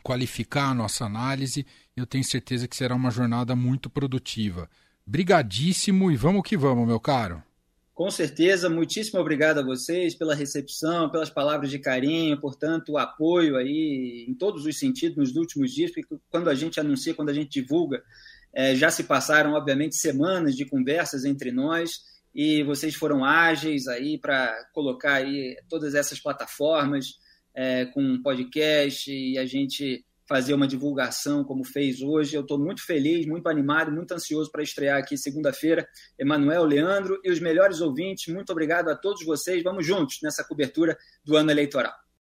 qualificar 0.01 0.69
a 0.69 0.73
nossa 0.73 1.03
análise. 1.05 1.65
Eu 1.95 2.05
tenho 2.05 2.23
certeza 2.23 2.67
que 2.67 2.75
será 2.75 2.95
uma 2.95 3.11
jornada 3.11 3.55
muito 3.57 3.89
produtiva. 3.89 4.69
Brigadíssimo 5.05 6.09
e 6.09 6.15
vamos 6.15 6.43
que 6.43 6.55
vamos, 6.55 6.87
meu 6.87 6.99
caro. 6.99 7.43
Com 7.93 8.09
certeza, 8.09 8.69
muitíssimo 8.69 9.19
obrigado 9.19 9.59
a 9.59 9.63
vocês 9.63 10.15
pela 10.15 10.33
recepção, 10.33 11.09
pelas 11.09 11.29
palavras 11.29 11.69
de 11.69 11.77
carinho, 11.77 12.39
portanto, 12.39 12.93
o 12.93 12.97
apoio 12.97 13.57
aí 13.57 14.25
em 14.27 14.33
todos 14.33 14.65
os 14.65 14.79
sentidos 14.79 15.17
nos 15.17 15.35
últimos 15.35 15.71
dias, 15.71 15.91
porque 15.91 16.15
quando 16.29 16.49
a 16.49 16.55
gente 16.55 16.79
anuncia, 16.79 17.13
quando 17.13 17.29
a 17.29 17.33
gente 17.33 17.61
divulga, 17.61 18.01
é, 18.53 18.75
já 18.75 18.89
se 18.89 19.03
passaram, 19.03 19.53
obviamente, 19.53 19.97
semanas 19.97 20.55
de 20.55 20.65
conversas 20.65 21.25
entre 21.25 21.51
nós 21.51 22.10
e 22.33 22.63
vocês 22.63 22.95
foram 22.95 23.23
ágeis 23.23 23.87
aí 23.87 24.17
para 24.17 24.53
colocar 24.73 25.15
aí 25.15 25.55
todas 25.69 25.95
essas 25.95 26.19
plataformas 26.19 27.19
é, 27.53 27.85
com 27.85 28.21
podcast 28.21 29.11
e 29.11 29.37
a 29.37 29.45
gente 29.45 30.05
fazer 30.27 30.53
uma 30.53 30.67
divulgação 30.67 31.43
como 31.43 31.65
fez 31.65 32.01
hoje. 32.01 32.35
Eu 32.35 32.41
estou 32.41 32.57
muito 32.57 32.85
feliz, 32.85 33.25
muito 33.25 33.47
animado, 33.49 33.91
muito 33.91 34.13
ansioso 34.13 34.49
para 34.49 34.63
estrear 34.63 34.97
aqui 34.97 35.17
segunda-feira. 35.17 35.85
Emanuel, 36.17 36.63
Leandro 36.63 37.19
e 37.23 37.29
os 37.29 37.41
melhores 37.41 37.81
ouvintes, 37.81 38.33
muito 38.33 38.49
obrigado 38.51 38.89
a 38.89 38.95
todos 38.95 39.25
vocês. 39.25 39.61
Vamos 39.61 39.85
juntos 39.85 40.19
nessa 40.23 40.43
cobertura 40.43 40.97
do 41.25 41.35
ano 41.35 41.51
eleitoral. 41.51 41.93